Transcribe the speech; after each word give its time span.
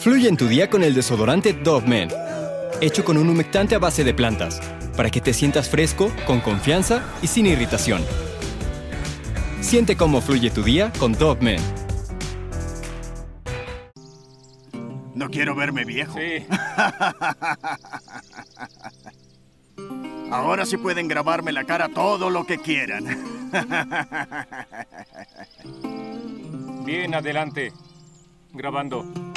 Fluye 0.00 0.28
en 0.30 0.38
tu 0.38 0.48
día 0.48 0.70
con 0.70 0.82
el 0.82 0.94
desodorante 0.94 1.52
Dove 1.52 1.86
Men, 1.86 2.08
hecho 2.80 3.04
con 3.04 3.18
un 3.18 3.28
humectante 3.28 3.74
a 3.74 3.78
base 3.78 4.02
de 4.02 4.14
plantas, 4.14 4.58
para 4.96 5.10
que 5.10 5.20
te 5.20 5.34
sientas 5.34 5.68
fresco, 5.68 6.10
con 6.26 6.40
confianza 6.40 7.04
y 7.20 7.26
sin 7.26 7.44
irritación. 7.44 8.02
Siente 9.60 9.98
cómo 9.98 10.22
fluye 10.22 10.48
tu 10.48 10.62
día 10.62 10.90
con 10.98 11.12
Dove 11.12 11.42
Men. 11.42 11.60
No 15.14 15.28
quiero 15.28 15.54
verme 15.54 15.84
viejo. 15.84 16.18
Sí. 16.18 16.46
Ahora 20.30 20.64
sí 20.64 20.78
pueden 20.78 21.08
grabarme 21.08 21.52
la 21.52 21.64
cara 21.64 21.90
todo 21.90 22.30
lo 22.30 22.46
que 22.46 22.56
quieran. 22.56 23.04
Bien, 26.86 27.14
adelante. 27.14 27.74
Grabando. 28.54 29.29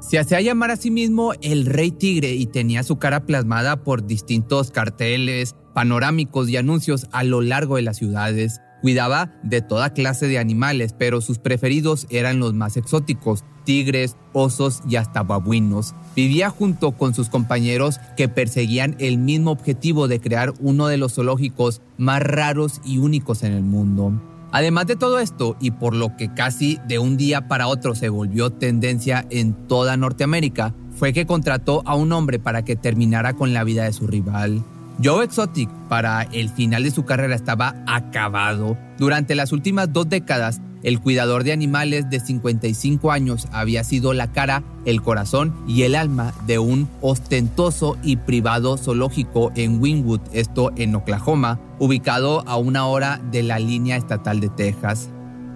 Se 0.00 0.18
hacía 0.18 0.40
llamar 0.40 0.70
a 0.70 0.76
sí 0.76 0.90
mismo 0.92 1.32
el 1.42 1.66
Rey 1.66 1.90
Tigre 1.90 2.32
y 2.32 2.46
tenía 2.46 2.84
su 2.84 2.98
cara 2.98 3.26
plasmada 3.26 3.82
por 3.82 4.06
distintos 4.06 4.70
carteles, 4.70 5.56
panorámicos 5.74 6.48
y 6.48 6.56
anuncios 6.56 7.08
a 7.10 7.24
lo 7.24 7.40
largo 7.40 7.76
de 7.76 7.82
las 7.82 7.96
ciudades. 7.96 8.60
Cuidaba 8.80 9.34
de 9.42 9.60
toda 9.60 9.92
clase 9.92 10.28
de 10.28 10.38
animales, 10.38 10.94
pero 10.96 11.20
sus 11.20 11.38
preferidos 11.38 12.06
eran 12.10 12.38
los 12.38 12.54
más 12.54 12.76
exóticos, 12.76 13.44
tigres, 13.64 14.16
osos 14.32 14.82
y 14.88 14.96
hasta 14.96 15.24
babuinos. 15.24 15.96
Vivía 16.14 16.48
junto 16.48 16.92
con 16.92 17.12
sus 17.12 17.28
compañeros 17.28 17.98
que 18.16 18.28
perseguían 18.28 18.94
el 19.00 19.18
mismo 19.18 19.50
objetivo 19.50 20.06
de 20.06 20.20
crear 20.20 20.54
uno 20.60 20.86
de 20.86 20.96
los 20.96 21.14
zoológicos 21.14 21.82
más 21.96 22.22
raros 22.22 22.80
y 22.84 22.98
únicos 22.98 23.42
en 23.42 23.52
el 23.52 23.64
mundo. 23.64 24.12
Además 24.50 24.86
de 24.86 24.96
todo 24.96 25.18
esto, 25.18 25.56
y 25.60 25.72
por 25.72 25.94
lo 25.94 26.16
que 26.16 26.32
casi 26.32 26.78
de 26.86 26.98
un 26.98 27.16
día 27.16 27.48
para 27.48 27.68
otro 27.68 27.94
se 27.94 28.08
volvió 28.08 28.50
tendencia 28.50 29.26
en 29.30 29.54
toda 29.68 29.96
Norteamérica, 29.96 30.74
fue 30.96 31.12
que 31.12 31.26
contrató 31.26 31.82
a 31.86 31.94
un 31.94 32.12
hombre 32.12 32.38
para 32.38 32.62
que 32.64 32.76
terminara 32.76 33.34
con 33.34 33.52
la 33.52 33.64
vida 33.64 33.84
de 33.84 33.92
su 33.92 34.06
rival. 34.06 34.64
Joe 35.02 35.24
Exotic 35.24 35.70
para 35.88 36.22
el 36.22 36.48
final 36.48 36.82
de 36.82 36.90
su 36.90 37.04
carrera 37.04 37.36
estaba 37.36 37.76
acabado. 37.86 38.76
Durante 38.98 39.36
las 39.36 39.52
últimas 39.52 39.92
dos 39.92 40.08
décadas, 40.08 40.60
el 40.82 41.00
cuidador 41.00 41.44
de 41.44 41.52
animales 41.52 42.08
de 42.10 42.20
55 42.20 43.10
años 43.10 43.48
había 43.52 43.84
sido 43.84 44.12
la 44.12 44.32
cara, 44.32 44.62
el 44.84 45.02
corazón 45.02 45.54
y 45.66 45.82
el 45.82 45.94
alma 45.94 46.32
de 46.46 46.58
un 46.58 46.88
ostentoso 47.00 47.96
y 48.02 48.16
privado 48.16 48.76
zoológico 48.76 49.52
en 49.54 49.80
Wynwood, 49.80 50.20
esto 50.32 50.70
en 50.76 50.94
Oklahoma, 50.94 51.60
ubicado 51.78 52.44
a 52.46 52.56
una 52.56 52.86
hora 52.86 53.20
de 53.30 53.42
la 53.42 53.58
línea 53.58 53.96
estatal 53.96 54.40
de 54.40 54.48
Texas. 54.48 55.10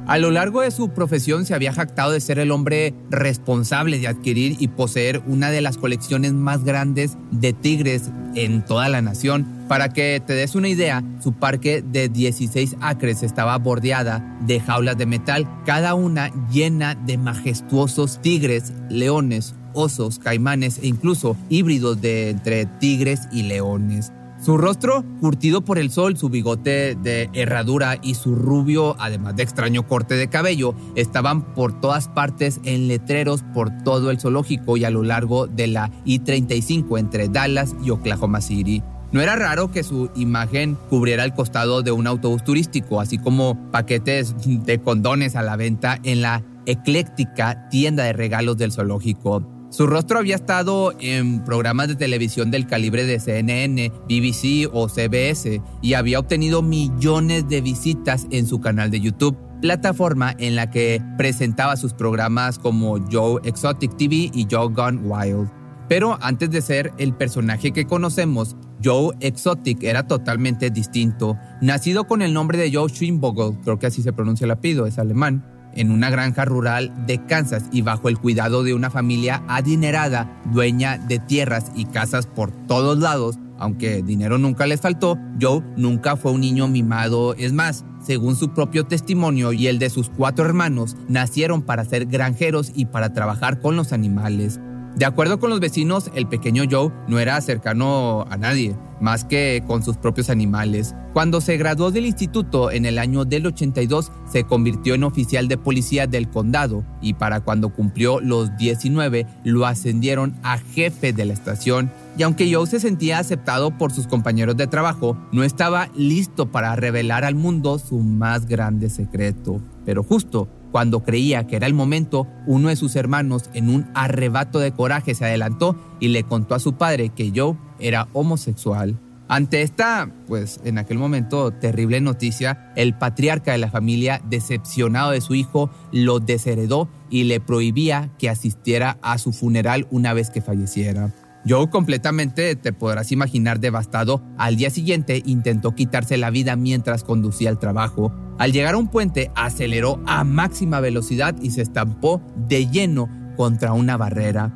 A 0.07 0.19
lo 0.19 0.33
largo 0.33 0.63
de 0.63 0.73
su 0.73 0.89
profesión 0.89 1.47
se 1.47 1.55
había 1.55 1.73
jactado 1.73 2.11
de 2.11 2.21
ser 2.21 2.41
el 2.41 2.51
hombre 2.51 2.93
responsable 3.09 4.01
de 4.01 4.09
adquirir 4.09 4.57
y 4.59 4.67
poseer 4.67 5.23
una 5.27 5.51
de 5.51 5.61
las 5.61 5.79
colecciones 5.79 6.33
más 6.33 6.65
grandes 6.65 7.17
de 7.31 7.53
tigres 7.53 8.11
en 8.35 8.65
toda 8.65 8.89
la 8.89 9.01
nación. 9.01 9.47
Para 9.73 9.89
que 9.89 10.21
te 10.21 10.35
des 10.35 10.55
una 10.55 10.69
idea, 10.69 11.03
su 11.23 11.33
parque 11.33 11.81
de 11.81 12.11
16 12.11 12.77
acres 12.83 13.23
estaba 13.23 13.57
bordeada 13.57 14.39
de 14.47 14.61
jaulas 14.61 14.99
de 14.99 15.07
metal, 15.07 15.49
cada 15.65 15.95
una 15.95 16.31
llena 16.51 16.95
de 16.95 17.17
majestuosos 17.17 18.21
tigres, 18.21 18.75
leones, 18.91 19.55
osos, 19.73 20.19
caimanes 20.19 20.79
e 20.83 20.89
incluso 20.89 21.39
híbridos 21.49 22.03
de 22.03 22.29
entre 22.29 22.67
tigres 22.67 23.21
y 23.33 23.45
leones. 23.45 24.13
Su 24.45 24.59
rostro, 24.59 25.07
curtido 25.21 25.65
por 25.65 25.79
el 25.79 25.91
sol, 25.91 26.19
su 26.19 26.29
bigote 26.29 26.95
de 26.95 27.31
herradura 27.33 27.97
y 28.03 28.17
su 28.17 28.35
rubio, 28.35 28.95
además 28.99 29.37
de 29.37 29.43
extraño 29.43 29.89
corte 29.89 30.17
de 30.17 30.29
cabello, 30.29 30.75
estaban 30.97 31.55
por 31.55 31.81
todas 31.81 32.09
partes 32.09 32.61
en 32.65 32.89
letreros 32.89 33.43
por 33.55 33.71
todo 33.85 34.11
el 34.11 34.21
zoológico 34.21 34.77
y 34.77 34.85
a 34.85 34.91
lo 34.91 35.03
largo 35.03 35.47
de 35.47 35.69
la 35.69 35.91
I-35 36.05 36.99
entre 36.99 37.31
Dallas 37.31 37.75
y 37.83 37.89
Oklahoma 37.89 38.43
City. 38.43 38.83
No 39.13 39.21
era 39.21 39.37
raro 39.37 39.71
que 39.71 39.83
su 39.83 40.11
imagen 40.15 40.79
cubriera 40.89 41.25
el 41.25 41.35
costado 41.35 41.83
de 41.83 41.93
un 41.93 42.07
autobús 42.07 42.45
turístico, 42.45 42.99
así 42.99 43.19
como 43.19 43.71
paquetes 43.71 44.35
de 44.65 44.81
condones 44.81 45.37
a 45.37 45.43
la 45.43 45.57
venta 45.57 45.99
en 46.03 46.23
la 46.23 46.43
ecléctica 46.65 47.69
tienda 47.69 48.05
de 48.05 48.15
regalos 48.15 48.57
del 48.57 48.73
zoológico. 48.73 49.47
Su 49.69 49.87
rostro 49.87 50.19
había 50.19 50.37
estado 50.37 50.95
en 50.99 51.45
programas 51.45 51.89
de 51.89 51.97
televisión 51.97 52.51
del 52.51 52.67
calibre 52.67 53.05
de 53.05 53.21
CNN, 53.21 53.91
BBC 54.09 54.71
o 54.73 54.89
CBS 54.89 55.61
y 55.83 55.95
había 55.95 56.19
obtenido 56.19 56.63
millones 56.63 57.49
de 57.49 57.61
visitas 57.61 58.27
en 58.31 58.47
su 58.47 58.61
canal 58.61 58.91
de 58.91 59.01
YouTube, 59.01 59.37
plataforma 59.61 60.35
en 60.39 60.57
la 60.57 60.71
que 60.71 61.03
presentaba 61.19 61.77
sus 61.77 61.93
programas 61.93 62.59
como 62.59 62.99
Joe 63.11 63.41
Exotic 63.45 63.95
TV 63.97 64.31
y 64.33 64.47
Joe 64.51 64.69
Gone 64.73 65.01
Wild. 65.03 65.51
Pero 65.89 66.19
antes 66.23 66.51
de 66.51 66.63
ser 66.63 66.93
el 66.99 67.15
personaje 67.15 67.73
que 67.73 67.87
conocemos, 67.87 68.57
Joe 68.83 69.15
Exotic 69.21 69.83
era 69.83 70.07
totalmente 70.07 70.71
distinto. 70.71 71.39
Nacido 71.61 72.07
con 72.07 72.23
el 72.23 72.33
nombre 72.33 72.59
de 72.59 72.73
Joe 72.73 72.89
Schwinvogel, 72.89 73.59
creo 73.63 73.79
que 73.79 73.87
así 73.87 74.03
se 74.03 74.13
pronuncia 74.13 74.45
el 74.45 74.51
apellido, 74.51 74.87
es 74.87 74.99
alemán, 74.99 75.45
en 75.75 75.91
una 75.91 76.11
granja 76.11 76.45
rural 76.45 76.93
de 77.07 77.25
Kansas 77.25 77.65
y 77.73 77.83
bajo 77.83 78.09
el 78.09 78.19
cuidado 78.19 78.63
de 78.63 78.75
una 78.75 78.91
familia 78.91 79.43
adinerada, 79.49 80.43
dueña 80.53 80.99
de 80.99 81.19
tierras 81.19 81.73
y 81.75 81.87
casas 81.87 82.27
por 82.27 82.51
todos 82.67 82.99
lados, 82.99 83.39
aunque 83.63 84.03
dinero 84.03 84.39
nunca 84.39 84.67
les 84.67 84.81
faltó, 84.81 85.17
Joe 85.41 85.63
nunca 85.77 86.17
fue 86.17 86.33
un 86.33 86.41
niño 86.41 86.67
mimado. 86.67 87.35
Es 87.35 87.53
más, 87.53 87.85
según 88.05 88.35
su 88.35 88.53
propio 88.53 88.87
testimonio 88.87 89.53
y 89.53 89.69
el 89.69 89.79
de 89.79 89.89
sus 89.89 90.09
cuatro 90.11 90.45
hermanos, 90.45 90.97
nacieron 91.09 91.63
para 91.63 91.85
ser 91.85 92.07
granjeros 92.07 92.73
y 92.75 92.87
para 92.87 93.13
trabajar 93.13 93.61
con 93.61 93.77
los 93.77 93.93
animales. 93.93 94.59
De 94.97 95.07
acuerdo 95.07 95.41
con 95.41 95.49
los 95.49 95.59
vecinos, 95.59 96.11
el 96.15 96.27
pequeño 96.27 96.65
Joe 96.71 96.93
no 97.09 97.19
era 97.19 97.41
cercano 97.41 98.27
a 98.29 98.37
nadie, 98.37 98.77
más 99.01 99.25
que 99.25 99.65
con 99.67 99.83
sus 99.83 99.97
propios 99.97 100.29
animales. 100.29 100.95
Cuando 101.15 101.41
se 101.41 101.57
graduó 101.57 101.91
del 101.91 102.05
instituto 102.05 102.71
en 102.71 102.85
el 102.85 102.99
año 102.99 103.25
del 103.25 103.47
82, 103.47 104.13
se 104.31 104.45
convirtió 104.45 104.95
en 104.95 105.05
oficial 105.05 105.49
de 105.49 105.57
policía 105.57 106.07
del 106.07 106.29
condado 106.29 106.85
y 107.01 107.15
para 107.15 107.41
cuando 107.41 107.71
cumplió 107.71 108.21
los 108.21 108.55
19 108.59 109.27
lo 109.45 109.67
ascendieron 109.67 110.35
a 110.43 110.59
jefe 110.59 111.15
de 111.15 111.25
la 111.25 111.33
estación. 111.33 111.91
Y 112.19 112.23
aunque 112.23 112.53
Joe 112.53 112.67
se 112.67 112.79
sentía 112.79 113.19
aceptado 113.19 113.77
por 113.79 113.93
sus 113.93 114.07
compañeros 114.07 114.59
de 114.59 114.67
trabajo, 114.67 115.17
no 115.33 115.43
estaba 115.43 115.89
listo 115.97 116.53
para 116.53 116.77
revelar 116.77 117.25
al 117.25 117.35
mundo 117.35 117.79
su 117.79 117.99
más 117.99 118.47
grande 118.47 118.91
secreto. 118.91 119.61
Pero 119.87 120.03
justo 120.03 120.49
cuando 120.73 121.05
creía 121.05 121.47
que 121.47 121.57
era 121.57 121.67
el 121.67 121.75
momento, 121.75 122.27
uno 122.47 122.71
de 122.71 122.77
sus 122.77 122.97
hermanos, 122.97 123.51
en 123.53 123.69
un 123.69 123.89
arrebato 123.95 124.59
de 124.59 124.73
coraje, 124.73 125.15
se 125.15 125.27
adelantó 125.27 125.79
y 126.01 126.09
le 126.09 126.25
contó 126.25 126.55
a 126.55 126.61
su 126.61 126.73
padre 126.75 127.11
que 127.11 127.31
Joe 127.35 127.57
era 127.79 128.09
homosexual. 128.15 128.99
Ante 129.29 129.63
esta, 129.63 130.11
pues 130.27 130.61
en 130.65 130.79
aquel 130.79 130.99
momento, 130.99 131.53
terrible 131.53 132.01
noticia, 132.01 132.73
el 132.77 132.97
patriarca 132.97 133.53
de 133.53 133.59
la 133.59 133.71
familia, 133.71 134.21
decepcionado 134.29 135.13
de 135.13 135.21
su 135.21 135.35
hijo, 135.35 135.71
lo 135.93 136.21
desheredó 136.21 136.91
y 137.09 137.25
le 137.25 137.41
prohibía 137.41 138.11
que 138.19 138.29
asistiera 138.29 138.99
a 139.03 139.19
su 139.19 139.33
funeral 139.33 139.87
una 139.91 140.13
vez 140.13 140.31
que 140.31 140.43
falleciera. 140.43 141.15
Joe 141.49 141.71
completamente, 141.71 142.55
te 142.57 142.73
podrás 142.73 143.11
imaginar, 143.11 143.59
devastado, 143.59 144.23
al 144.39 144.57
día 144.57 144.71
siguiente 144.71 145.23
intentó 145.27 145.75
quitarse 145.75 146.17
la 146.17 146.31
vida 146.31 146.55
mientras 146.55 147.03
conducía 147.03 147.51
al 147.51 147.59
trabajo. 147.59 148.13
Al 148.39 148.53
llegar 148.53 148.75
a 148.75 148.79
un 148.79 148.89
puente, 148.89 149.31
aceleró 149.35 150.01
a 150.07 150.25
máxima 150.25 150.81
velocidad 150.81 151.35
y 151.41 151.51
se 151.51 151.63
estampó 151.63 152.23
de 152.37 152.67
lleno 152.67 153.09
contra 153.37 153.73
una 153.73 153.97
barrera. 153.97 154.53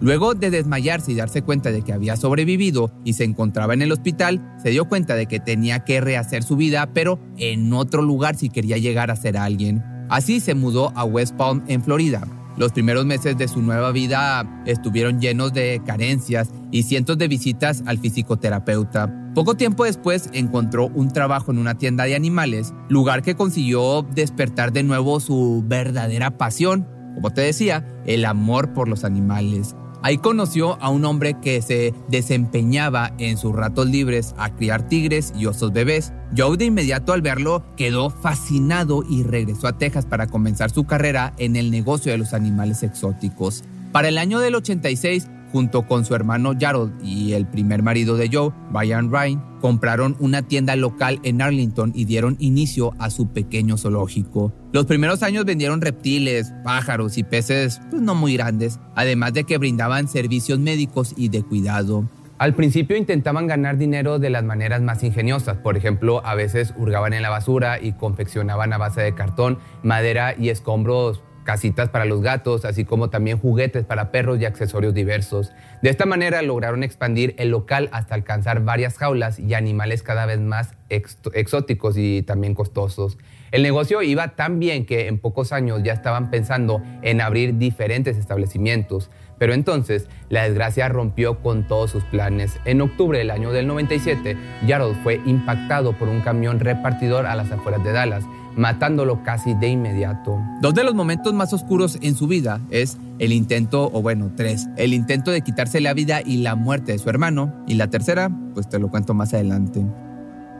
Luego 0.00 0.34
de 0.34 0.50
desmayarse 0.50 1.12
y 1.12 1.14
darse 1.14 1.42
cuenta 1.42 1.70
de 1.70 1.82
que 1.82 1.92
había 1.92 2.16
sobrevivido 2.16 2.90
y 3.04 3.12
se 3.12 3.22
encontraba 3.22 3.72
en 3.72 3.82
el 3.82 3.92
hospital, 3.92 4.56
se 4.60 4.70
dio 4.70 4.88
cuenta 4.88 5.14
de 5.14 5.26
que 5.26 5.38
tenía 5.38 5.84
que 5.84 6.00
rehacer 6.00 6.42
su 6.42 6.56
vida, 6.56 6.90
pero 6.92 7.20
en 7.38 7.72
otro 7.72 8.02
lugar 8.02 8.34
si 8.34 8.50
quería 8.50 8.78
llegar 8.78 9.12
a 9.12 9.16
ser 9.16 9.36
alguien. 9.36 9.84
Así 10.08 10.40
se 10.40 10.56
mudó 10.56 10.92
a 10.96 11.04
West 11.04 11.36
Palm, 11.36 11.62
en 11.68 11.84
Florida. 11.84 12.26
Los 12.56 12.72
primeros 12.72 13.06
meses 13.06 13.36
de 13.38 13.48
su 13.48 13.62
nueva 13.62 13.92
vida 13.92 14.62
estuvieron 14.66 15.20
llenos 15.20 15.52
de 15.52 15.80
carencias 15.86 16.50
y 16.70 16.82
cientos 16.82 17.18
de 17.18 17.28
visitas 17.28 17.82
al 17.86 17.98
psicoterapeuta. 17.98 19.10
Poco 19.34 19.54
tiempo 19.54 19.84
después 19.84 20.28
encontró 20.34 20.88
un 20.88 21.10
trabajo 21.10 21.52
en 21.52 21.58
una 21.58 21.78
tienda 21.78 22.04
de 22.04 22.14
animales, 22.14 22.74
lugar 22.90 23.22
que 23.22 23.34
consiguió 23.34 24.02
despertar 24.02 24.72
de 24.72 24.82
nuevo 24.82 25.20
su 25.20 25.64
verdadera 25.66 26.36
pasión, 26.36 26.86
como 27.14 27.30
te 27.30 27.40
decía, 27.40 27.86
el 28.04 28.26
amor 28.26 28.74
por 28.74 28.88
los 28.88 29.04
animales. 29.04 29.74
Ahí 30.04 30.18
conoció 30.18 30.82
a 30.82 30.88
un 30.88 31.04
hombre 31.04 31.36
que 31.40 31.62
se 31.62 31.94
desempeñaba 32.08 33.12
en 33.18 33.38
sus 33.38 33.54
ratos 33.54 33.86
libres 33.86 34.34
a 34.36 34.50
criar 34.50 34.88
tigres 34.88 35.32
y 35.38 35.46
osos 35.46 35.72
bebés. 35.72 36.12
Joe 36.36 36.56
de 36.56 36.64
inmediato 36.64 37.12
al 37.12 37.22
verlo 37.22 37.64
quedó 37.76 38.10
fascinado 38.10 39.04
y 39.08 39.22
regresó 39.22 39.68
a 39.68 39.78
Texas 39.78 40.04
para 40.04 40.26
comenzar 40.26 40.70
su 40.70 40.84
carrera 40.84 41.34
en 41.38 41.54
el 41.54 41.70
negocio 41.70 42.10
de 42.10 42.18
los 42.18 42.34
animales 42.34 42.82
exóticos. 42.82 43.62
Para 43.92 44.08
el 44.08 44.18
año 44.18 44.40
del 44.40 44.56
86 44.56 45.28
junto 45.52 45.86
con 45.86 46.04
su 46.04 46.14
hermano 46.14 46.54
Jarrod 46.58 46.90
y 47.04 47.34
el 47.34 47.46
primer 47.46 47.82
marido 47.82 48.16
de 48.16 48.30
Joe, 48.32 48.52
Brian 48.72 49.12
Ryan, 49.12 49.58
compraron 49.60 50.16
una 50.18 50.42
tienda 50.42 50.74
local 50.74 51.20
en 51.22 51.42
Arlington 51.42 51.92
y 51.94 52.06
dieron 52.06 52.36
inicio 52.40 52.92
a 52.98 53.10
su 53.10 53.28
pequeño 53.28 53.76
zoológico. 53.76 54.52
Los 54.72 54.86
primeros 54.86 55.22
años 55.22 55.44
vendieron 55.44 55.80
reptiles, 55.80 56.52
pájaros 56.64 57.18
y 57.18 57.22
peces 57.22 57.80
pues, 57.90 58.02
no 58.02 58.14
muy 58.14 58.36
grandes, 58.36 58.80
además 58.96 59.34
de 59.34 59.44
que 59.44 59.58
brindaban 59.58 60.08
servicios 60.08 60.58
médicos 60.58 61.14
y 61.16 61.28
de 61.28 61.42
cuidado. 61.42 62.08
Al 62.38 62.54
principio 62.54 62.96
intentaban 62.96 63.46
ganar 63.46 63.76
dinero 63.76 64.18
de 64.18 64.30
las 64.30 64.42
maneras 64.42 64.82
más 64.82 65.04
ingeniosas, 65.04 65.58
por 65.58 65.76
ejemplo, 65.76 66.26
a 66.26 66.34
veces 66.34 66.74
hurgaban 66.76 67.12
en 67.12 67.22
la 67.22 67.30
basura 67.30 67.78
y 67.80 67.92
confeccionaban 67.92 68.72
a 68.72 68.78
base 68.78 69.00
de 69.00 69.14
cartón, 69.14 69.58
madera 69.84 70.34
y 70.36 70.48
escombros 70.48 71.22
casitas 71.44 71.88
para 71.88 72.04
los 72.04 72.22
gatos, 72.22 72.64
así 72.64 72.84
como 72.84 73.10
también 73.10 73.38
juguetes 73.38 73.84
para 73.84 74.10
perros 74.10 74.40
y 74.40 74.44
accesorios 74.44 74.94
diversos. 74.94 75.52
De 75.82 75.90
esta 75.90 76.06
manera 76.06 76.42
lograron 76.42 76.82
expandir 76.82 77.34
el 77.38 77.50
local 77.50 77.88
hasta 77.92 78.14
alcanzar 78.14 78.64
varias 78.64 78.98
jaulas 78.98 79.38
y 79.38 79.54
animales 79.54 80.02
cada 80.02 80.26
vez 80.26 80.40
más 80.40 80.74
exóticos 80.88 81.96
y 81.96 82.22
también 82.22 82.54
costosos. 82.54 83.18
El 83.50 83.62
negocio 83.62 84.00
iba 84.02 84.28
tan 84.28 84.58
bien 84.58 84.86
que 84.86 85.08
en 85.08 85.18
pocos 85.18 85.52
años 85.52 85.82
ya 85.82 85.92
estaban 85.92 86.30
pensando 86.30 86.82
en 87.02 87.20
abrir 87.20 87.58
diferentes 87.58 88.16
establecimientos. 88.16 89.10
Pero 89.38 89.54
entonces 89.54 90.08
la 90.28 90.44
desgracia 90.44 90.88
rompió 90.88 91.40
con 91.40 91.66
todos 91.66 91.90
sus 91.90 92.04
planes. 92.04 92.60
En 92.64 92.80
octubre 92.80 93.18
del 93.18 93.30
año 93.30 93.50
del 93.50 93.66
97, 93.66 94.36
Jarrod 94.66 94.94
fue 95.02 95.20
impactado 95.26 95.98
por 95.98 96.08
un 96.08 96.20
camión 96.20 96.60
repartidor 96.60 97.26
a 97.26 97.34
las 97.34 97.50
afueras 97.50 97.82
de 97.82 97.92
Dallas 97.92 98.24
matándolo 98.56 99.22
casi 99.22 99.54
de 99.54 99.68
inmediato. 99.68 100.38
Dos 100.60 100.74
de 100.74 100.84
los 100.84 100.94
momentos 100.94 101.32
más 101.34 101.52
oscuros 101.52 101.98
en 102.02 102.14
su 102.14 102.26
vida 102.26 102.60
es 102.70 102.98
el 103.18 103.32
intento, 103.32 103.90
o 103.92 104.02
bueno, 104.02 104.30
tres, 104.36 104.68
el 104.76 104.94
intento 104.94 105.30
de 105.30 105.42
quitarse 105.42 105.80
la 105.80 105.94
vida 105.94 106.20
y 106.24 106.38
la 106.38 106.54
muerte 106.54 106.92
de 106.92 106.98
su 106.98 107.08
hermano, 107.08 107.52
y 107.66 107.74
la 107.74 107.88
tercera, 107.88 108.30
pues 108.54 108.68
te 108.68 108.78
lo 108.78 108.90
cuento 108.90 109.14
más 109.14 109.32
adelante. 109.34 109.84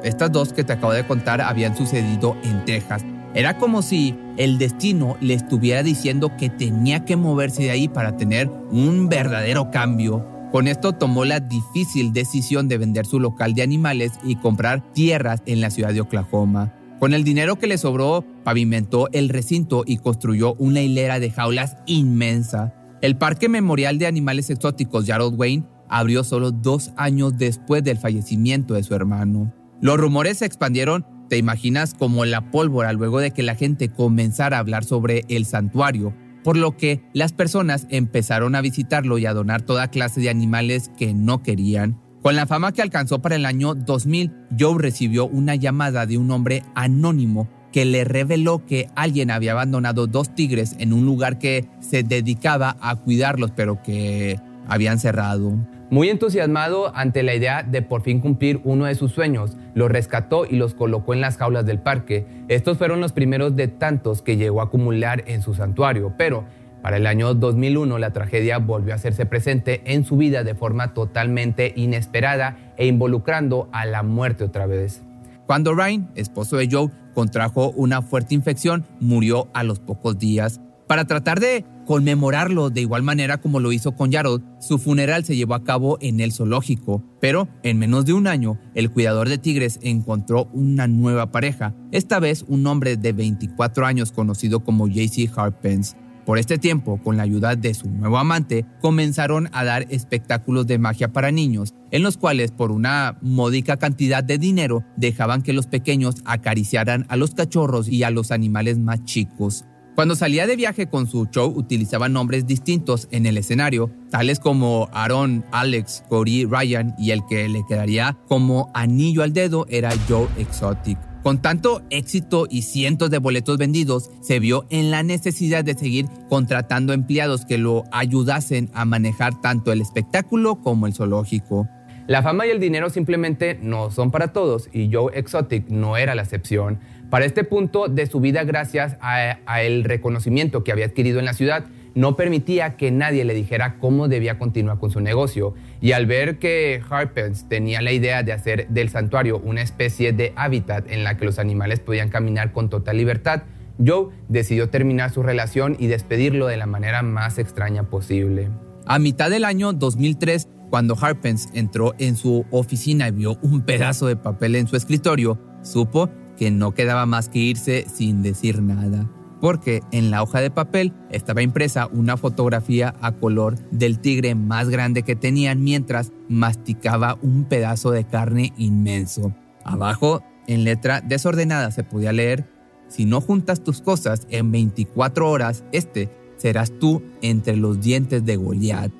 Estas 0.02 0.32
dos 0.32 0.52
que 0.52 0.64
te 0.64 0.72
acabo 0.72 0.92
de 0.92 1.06
contar 1.06 1.40
habían 1.40 1.76
sucedido 1.76 2.36
en 2.42 2.64
Texas. 2.64 3.04
Era 3.34 3.56
como 3.56 3.82
si 3.82 4.14
el 4.36 4.58
destino 4.58 5.16
le 5.20 5.34
estuviera 5.34 5.82
diciendo 5.82 6.36
que 6.36 6.50
tenía 6.50 7.04
que 7.04 7.16
moverse 7.16 7.62
de 7.62 7.70
ahí 7.70 7.88
para 7.88 8.16
tener 8.16 8.50
un 8.70 9.08
verdadero 9.08 9.70
cambio. 9.70 10.26
Con 10.50 10.68
esto 10.68 10.92
tomó 10.92 11.24
la 11.24 11.40
difícil 11.40 12.12
decisión 12.12 12.68
de 12.68 12.76
vender 12.76 13.06
su 13.06 13.20
local 13.20 13.54
de 13.54 13.62
animales 13.62 14.12
y 14.22 14.36
comprar 14.36 14.82
tierras 14.92 15.40
en 15.46 15.62
la 15.62 15.70
ciudad 15.70 15.94
de 15.94 16.02
Oklahoma. 16.02 16.74
Con 17.02 17.14
el 17.14 17.24
dinero 17.24 17.58
que 17.58 17.66
le 17.66 17.78
sobró, 17.78 18.24
pavimentó 18.44 19.08
el 19.10 19.28
recinto 19.28 19.82
y 19.84 19.96
construyó 19.96 20.54
una 20.60 20.82
hilera 20.82 21.18
de 21.18 21.32
jaulas 21.32 21.76
inmensa. 21.84 22.76
El 23.00 23.16
Parque 23.16 23.48
Memorial 23.48 23.98
de 23.98 24.06
Animales 24.06 24.50
Exóticos 24.50 25.04
Gerald 25.04 25.34
Wayne 25.36 25.66
abrió 25.88 26.22
solo 26.22 26.52
dos 26.52 26.92
años 26.96 27.36
después 27.36 27.82
del 27.82 27.98
fallecimiento 27.98 28.74
de 28.74 28.84
su 28.84 28.94
hermano. 28.94 29.52
Los 29.80 29.98
rumores 29.98 30.38
se 30.38 30.44
expandieron, 30.46 31.04
te 31.28 31.38
imaginas, 31.38 31.94
como 31.94 32.24
la 32.24 32.52
pólvora 32.52 32.92
luego 32.92 33.18
de 33.18 33.32
que 33.32 33.42
la 33.42 33.56
gente 33.56 33.88
comenzara 33.88 34.58
a 34.58 34.60
hablar 34.60 34.84
sobre 34.84 35.24
el 35.28 35.44
santuario, 35.44 36.14
por 36.44 36.56
lo 36.56 36.76
que 36.76 37.02
las 37.14 37.32
personas 37.32 37.88
empezaron 37.90 38.54
a 38.54 38.60
visitarlo 38.60 39.18
y 39.18 39.26
a 39.26 39.34
donar 39.34 39.62
toda 39.62 39.88
clase 39.88 40.20
de 40.20 40.30
animales 40.30 40.92
que 40.96 41.14
no 41.14 41.42
querían. 41.42 42.00
Con 42.22 42.36
la 42.36 42.46
fama 42.46 42.70
que 42.70 42.82
alcanzó 42.82 43.20
para 43.20 43.34
el 43.34 43.44
año 43.44 43.74
2000, 43.74 44.30
Joe 44.56 44.80
recibió 44.80 45.26
una 45.26 45.56
llamada 45.56 46.06
de 46.06 46.18
un 46.18 46.30
hombre 46.30 46.62
anónimo 46.76 47.48
que 47.72 47.84
le 47.84 48.04
reveló 48.04 48.64
que 48.64 48.88
alguien 48.94 49.32
había 49.32 49.52
abandonado 49.52 50.06
dos 50.06 50.32
tigres 50.32 50.76
en 50.78 50.92
un 50.92 51.04
lugar 51.04 51.40
que 51.40 51.68
se 51.80 52.04
dedicaba 52.04 52.76
a 52.80 52.94
cuidarlos, 52.94 53.50
pero 53.50 53.82
que 53.82 54.38
habían 54.68 55.00
cerrado. 55.00 55.58
Muy 55.90 56.10
entusiasmado 56.10 56.94
ante 56.94 57.24
la 57.24 57.34
idea 57.34 57.64
de 57.64 57.82
por 57.82 58.02
fin 58.02 58.20
cumplir 58.20 58.60
uno 58.62 58.84
de 58.84 58.94
sus 58.94 59.10
sueños, 59.10 59.56
los 59.74 59.90
rescató 59.90 60.46
y 60.48 60.54
los 60.54 60.74
colocó 60.74 61.14
en 61.14 61.20
las 61.20 61.36
jaulas 61.36 61.66
del 61.66 61.80
parque. 61.80 62.24
Estos 62.46 62.78
fueron 62.78 63.00
los 63.00 63.12
primeros 63.12 63.56
de 63.56 63.66
tantos 63.66 64.22
que 64.22 64.36
llegó 64.36 64.60
a 64.60 64.64
acumular 64.66 65.24
en 65.26 65.42
su 65.42 65.54
santuario, 65.54 66.14
pero 66.16 66.44
para 66.82 66.96
el 66.96 67.06
año 67.06 67.34
2001 67.34 67.98
la 67.98 68.12
tragedia 68.12 68.58
volvió 68.58 68.92
a 68.92 68.96
hacerse 68.96 69.24
presente 69.24 69.82
en 69.84 70.04
su 70.04 70.16
vida 70.16 70.44
de 70.44 70.54
forma 70.54 70.94
totalmente 70.94 71.72
inesperada 71.76 72.74
e 72.76 72.86
involucrando 72.86 73.68
a 73.72 73.86
la 73.86 74.02
muerte 74.02 74.44
otra 74.44 74.66
vez. 74.66 75.02
Cuando 75.46 75.74
Ryan, 75.74 76.10
esposo 76.14 76.56
de 76.56 76.68
Joe, 76.70 76.90
contrajo 77.14 77.70
una 77.70 78.02
fuerte 78.02 78.34
infección, 78.34 78.84
murió 79.00 79.48
a 79.54 79.62
los 79.62 79.80
pocos 79.80 80.18
días. 80.18 80.60
Para 80.86 81.04
tratar 81.06 81.40
de 81.40 81.64
conmemorarlo 81.86 82.70
de 82.70 82.80
igual 82.80 83.02
manera 83.02 83.38
como 83.38 83.60
lo 83.60 83.72
hizo 83.72 83.92
con 83.92 84.12
Jarod, 84.12 84.42
su 84.60 84.78
funeral 84.78 85.24
se 85.24 85.36
llevó 85.36 85.54
a 85.54 85.64
cabo 85.64 85.98
en 86.00 86.20
el 86.20 86.32
zoológico, 86.32 87.02
pero 87.20 87.48
en 87.62 87.78
menos 87.78 88.04
de 88.04 88.12
un 88.12 88.26
año, 88.26 88.58
el 88.74 88.90
cuidador 88.90 89.28
de 89.28 89.38
tigres 89.38 89.78
encontró 89.82 90.48
una 90.52 90.86
nueva 90.86 91.32
pareja, 91.32 91.74
esta 91.92 92.20
vez 92.20 92.44
un 92.46 92.66
hombre 92.66 92.96
de 92.96 93.12
24 93.12 93.86
años 93.86 94.12
conocido 94.12 94.60
como 94.60 94.88
JC 94.88 95.30
Harpens. 95.36 95.96
Por 96.24 96.38
este 96.38 96.58
tiempo, 96.58 97.00
con 97.02 97.16
la 97.16 97.24
ayuda 97.24 97.56
de 97.56 97.74
su 97.74 97.90
nuevo 97.90 98.16
amante, 98.18 98.64
comenzaron 98.80 99.48
a 99.52 99.64
dar 99.64 99.86
espectáculos 99.90 100.66
de 100.66 100.78
magia 100.78 101.12
para 101.12 101.32
niños, 101.32 101.74
en 101.90 102.02
los 102.02 102.16
cuales 102.16 102.52
por 102.52 102.70
una 102.70 103.18
módica 103.22 103.76
cantidad 103.76 104.22
de 104.22 104.38
dinero 104.38 104.84
dejaban 104.96 105.42
que 105.42 105.52
los 105.52 105.66
pequeños 105.66 106.16
acariciaran 106.24 107.06
a 107.08 107.16
los 107.16 107.34
cachorros 107.34 107.88
y 107.88 108.04
a 108.04 108.10
los 108.10 108.30
animales 108.30 108.78
más 108.78 109.04
chicos. 109.04 109.64
Cuando 109.94 110.14
salía 110.14 110.46
de 110.46 110.56
viaje 110.56 110.88
con 110.88 111.06
su 111.06 111.26
show 111.26 111.52
utilizaba 111.54 112.08
nombres 112.08 112.46
distintos 112.46 113.08
en 113.10 113.26
el 113.26 113.36
escenario, 113.36 113.90
tales 114.10 114.40
como 114.40 114.88
Aaron, 114.92 115.44
Alex, 115.52 116.04
Corey, 116.08 116.46
Ryan 116.46 116.94
y 116.98 117.10
el 117.10 117.26
que 117.26 117.46
le 117.48 117.62
quedaría 117.68 118.16
como 118.26 118.70
anillo 118.74 119.22
al 119.22 119.34
dedo 119.34 119.66
era 119.68 119.92
Joe 120.08 120.28
Exotic. 120.38 121.11
Con 121.22 121.40
tanto 121.40 121.82
éxito 121.90 122.48
y 122.50 122.62
cientos 122.62 123.08
de 123.10 123.18
boletos 123.18 123.56
vendidos, 123.56 124.10
se 124.22 124.40
vio 124.40 124.66
en 124.70 124.90
la 124.90 125.04
necesidad 125.04 125.62
de 125.62 125.74
seguir 125.74 126.06
contratando 126.28 126.92
empleados 126.92 127.44
que 127.44 127.58
lo 127.58 127.84
ayudasen 127.92 128.70
a 128.74 128.84
manejar 128.84 129.40
tanto 129.40 129.70
el 129.70 129.80
espectáculo 129.80 130.56
como 130.56 130.88
el 130.88 130.94
zoológico. 130.94 131.68
La 132.08 132.22
fama 132.22 132.46
y 132.46 132.50
el 132.50 132.58
dinero 132.58 132.90
simplemente 132.90 133.56
no 133.62 133.92
son 133.92 134.10
para 134.10 134.32
todos 134.32 134.68
y 134.72 134.92
Joe 134.92 135.16
Exotic 135.16 135.68
no 135.68 135.96
era 135.96 136.16
la 136.16 136.22
excepción. 136.22 136.80
Para 137.08 137.24
este 137.24 137.44
punto 137.44 137.86
de 137.86 138.06
su 138.06 138.18
vida, 138.18 138.42
gracias 138.42 138.96
a, 139.00 139.62
el 139.62 139.84
reconocimiento 139.84 140.64
que 140.64 140.72
había 140.72 140.86
adquirido 140.86 141.20
en 141.20 141.26
la 141.26 141.34
ciudad, 141.34 141.66
no 141.94 142.16
permitía 142.16 142.76
que 142.76 142.90
nadie 142.90 143.24
le 143.24 143.34
dijera 143.34 143.78
cómo 143.78 144.08
debía 144.08 144.38
continuar 144.38 144.78
con 144.78 144.90
su 144.90 145.00
negocio. 145.00 145.54
Y 145.80 145.92
al 145.92 146.06
ver 146.06 146.38
que 146.38 146.80
Harpens 146.88 147.48
tenía 147.48 147.82
la 147.82 147.92
idea 147.92 148.22
de 148.22 148.32
hacer 148.32 148.68
del 148.68 148.88
santuario 148.88 149.38
una 149.38 149.62
especie 149.62 150.12
de 150.12 150.32
hábitat 150.36 150.90
en 150.90 151.04
la 151.04 151.16
que 151.16 151.24
los 151.24 151.38
animales 151.38 151.80
podían 151.80 152.08
caminar 152.08 152.52
con 152.52 152.70
total 152.70 152.96
libertad, 152.96 153.42
Joe 153.84 154.08
decidió 154.28 154.68
terminar 154.68 155.10
su 155.10 155.22
relación 155.22 155.76
y 155.78 155.86
despedirlo 155.86 156.46
de 156.46 156.56
la 156.56 156.66
manera 156.66 157.02
más 157.02 157.38
extraña 157.38 157.84
posible. 157.84 158.50
A 158.86 158.98
mitad 158.98 159.30
del 159.30 159.44
año 159.44 159.72
2003, 159.72 160.48
cuando 160.70 160.96
Harpens 161.00 161.48
entró 161.52 161.94
en 161.98 162.16
su 162.16 162.44
oficina 162.50 163.08
y 163.08 163.12
vio 163.12 163.38
un 163.42 163.62
pedazo 163.62 164.06
de 164.06 164.16
papel 164.16 164.56
en 164.56 164.66
su 164.66 164.76
escritorio, 164.76 165.38
supo 165.62 166.10
que 166.36 166.50
no 166.50 166.72
quedaba 166.72 167.06
más 167.06 167.28
que 167.28 167.38
irse 167.38 167.86
sin 167.88 168.22
decir 168.22 168.62
nada 168.62 169.08
porque 169.42 169.82
en 169.90 170.12
la 170.12 170.22
hoja 170.22 170.40
de 170.40 170.52
papel 170.52 170.92
estaba 171.10 171.42
impresa 171.42 171.88
una 171.88 172.16
fotografía 172.16 172.94
a 173.00 173.10
color 173.10 173.58
del 173.72 173.98
tigre 173.98 174.36
más 174.36 174.68
grande 174.68 175.02
que 175.02 175.16
tenían 175.16 175.64
mientras 175.64 176.12
masticaba 176.28 177.18
un 177.22 177.46
pedazo 177.46 177.90
de 177.90 178.04
carne 178.04 178.52
inmenso. 178.56 179.34
Abajo, 179.64 180.22
en 180.46 180.62
letra 180.62 181.00
desordenada, 181.00 181.72
se 181.72 181.82
podía 181.82 182.12
leer, 182.12 182.48
si 182.86 183.04
no 183.04 183.20
juntas 183.20 183.64
tus 183.64 183.80
cosas 183.80 184.28
en 184.30 184.52
24 184.52 185.28
horas, 185.28 185.64
este 185.72 186.08
serás 186.36 186.78
tú 186.78 187.02
entre 187.20 187.56
los 187.56 187.80
dientes 187.80 188.24
de 188.24 188.36
Goliat. 188.36 188.92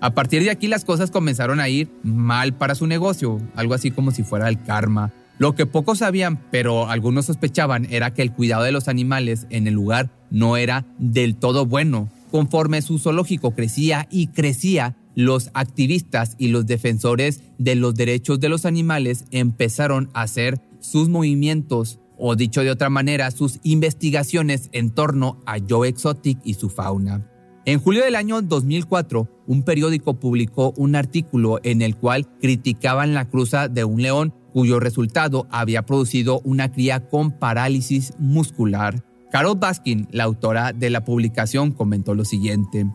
A 0.00 0.14
partir 0.14 0.44
de 0.44 0.50
aquí 0.50 0.68
las 0.68 0.84
cosas 0.84 1.10
comenzaron 1.10 1.58
a 1.58 1.68
ir 1.68 1.90
mal 2.04 2.54
para 2.54 2.76
su 2.76 2.86
negocio, 2.86 3.40
algo 3.56 3.74
así 3.74 3.90
como 3.90 4.12
si 4.12 4.22
fuera 4.22 4.48
el 4.48 4.62
karma. 4.62 5.12
Lo 5.38 5.54
que 5.54 5.66
pocos 5.66 5.98
sabían, 5.98 6.42
pero 6.50 6.88
algunos 6.88 7.26
sospechaban, 7.26 7.86
era 7.90 8.14
que 8.14 8.22
el 8.22 8.32
cuidado 8.32 8.62
de 8.62 8.72
los 8.72 8.88
animales 8.88 9.46
en 9.50 9.66
el 9.66 9.74
lugar 9.74 10.10
no 10.30 10.56
era 10.56 10.86
del 10.98 11.36
todo 11.36 11.66
bueno. 11.66 12.10
Conforme 12.30 12.80
su 12.80 12.98
zoológico 12.98 13.54
crecía 13.54 14.08
y 14.10 14.28
crecía, 14.28 14.96
los 15.14 15.50
activistas 15.54 16.36
y 16.38 16.48
los 16.48 16.66
defensores 16.66 17.42
de 17.58 17.74
los 17.74 17.94
derechos 17.94 18.40
de 18.40 18.48
los 18.48 18.64
animales 18.64 19.24
empezaron 19.30 20.10
a 20.14 20.22
hacer 20.22 20.60
sus 20.80 21.08
movimientos, 21.08 21.98
o 22.18 22.34
dicho 22.34 22.62
de 22.62 22.70
otra 22.70 22.90
manera, 22.90 23.30
sus 23.30 23.58
investigaciones 23.62 24.68
en 24.72 24.90
torno 24.90 25.40
a 25.46 25.56
Joe 25.66 25.88
Exotic 25.88 26.38
y 26.44 26.54
su 26.54 26.70
fauna. 26.70 27.30
En 27.66 27.80
julio 27.80 28.04
del 28.04 28.14
año 28.14 28.40
2004, 28.42 29.28
un 29.46 29.64
periódico 29.64 30.20
publicó 30.20 30.72
un 30.76 30.94
artículo 30.94 31.58
en 31.62 31.82
el 31.82 31.96
cual 31.96 32.28
criticaban 32.40 33.12
la 33.12 33.28
cruza 33.28 33.68
de 33.68 33.84
un 33.84 34.00
león 34.00 34.32
cuyo 34.56 34.80
resultado 34.80 35.46
había 35.50 35.84
producido 35.84 36.40
una 36.42 36.72
cría 36.72 37.10
con 37.10 37.30
parálisis 37.30 38.14
muscular. 38.18 39.04
Carol 39.30 39.58
Baskin, 39.58 40.08
la 40.12 40.24
autora 40.24 40.72
de 40.72 40.88
la 40.88 41.04
publicación, 41.04 41.72
comentó 41.72 42.14
lo 42.14 42.24
siguiente. 42.24 42.86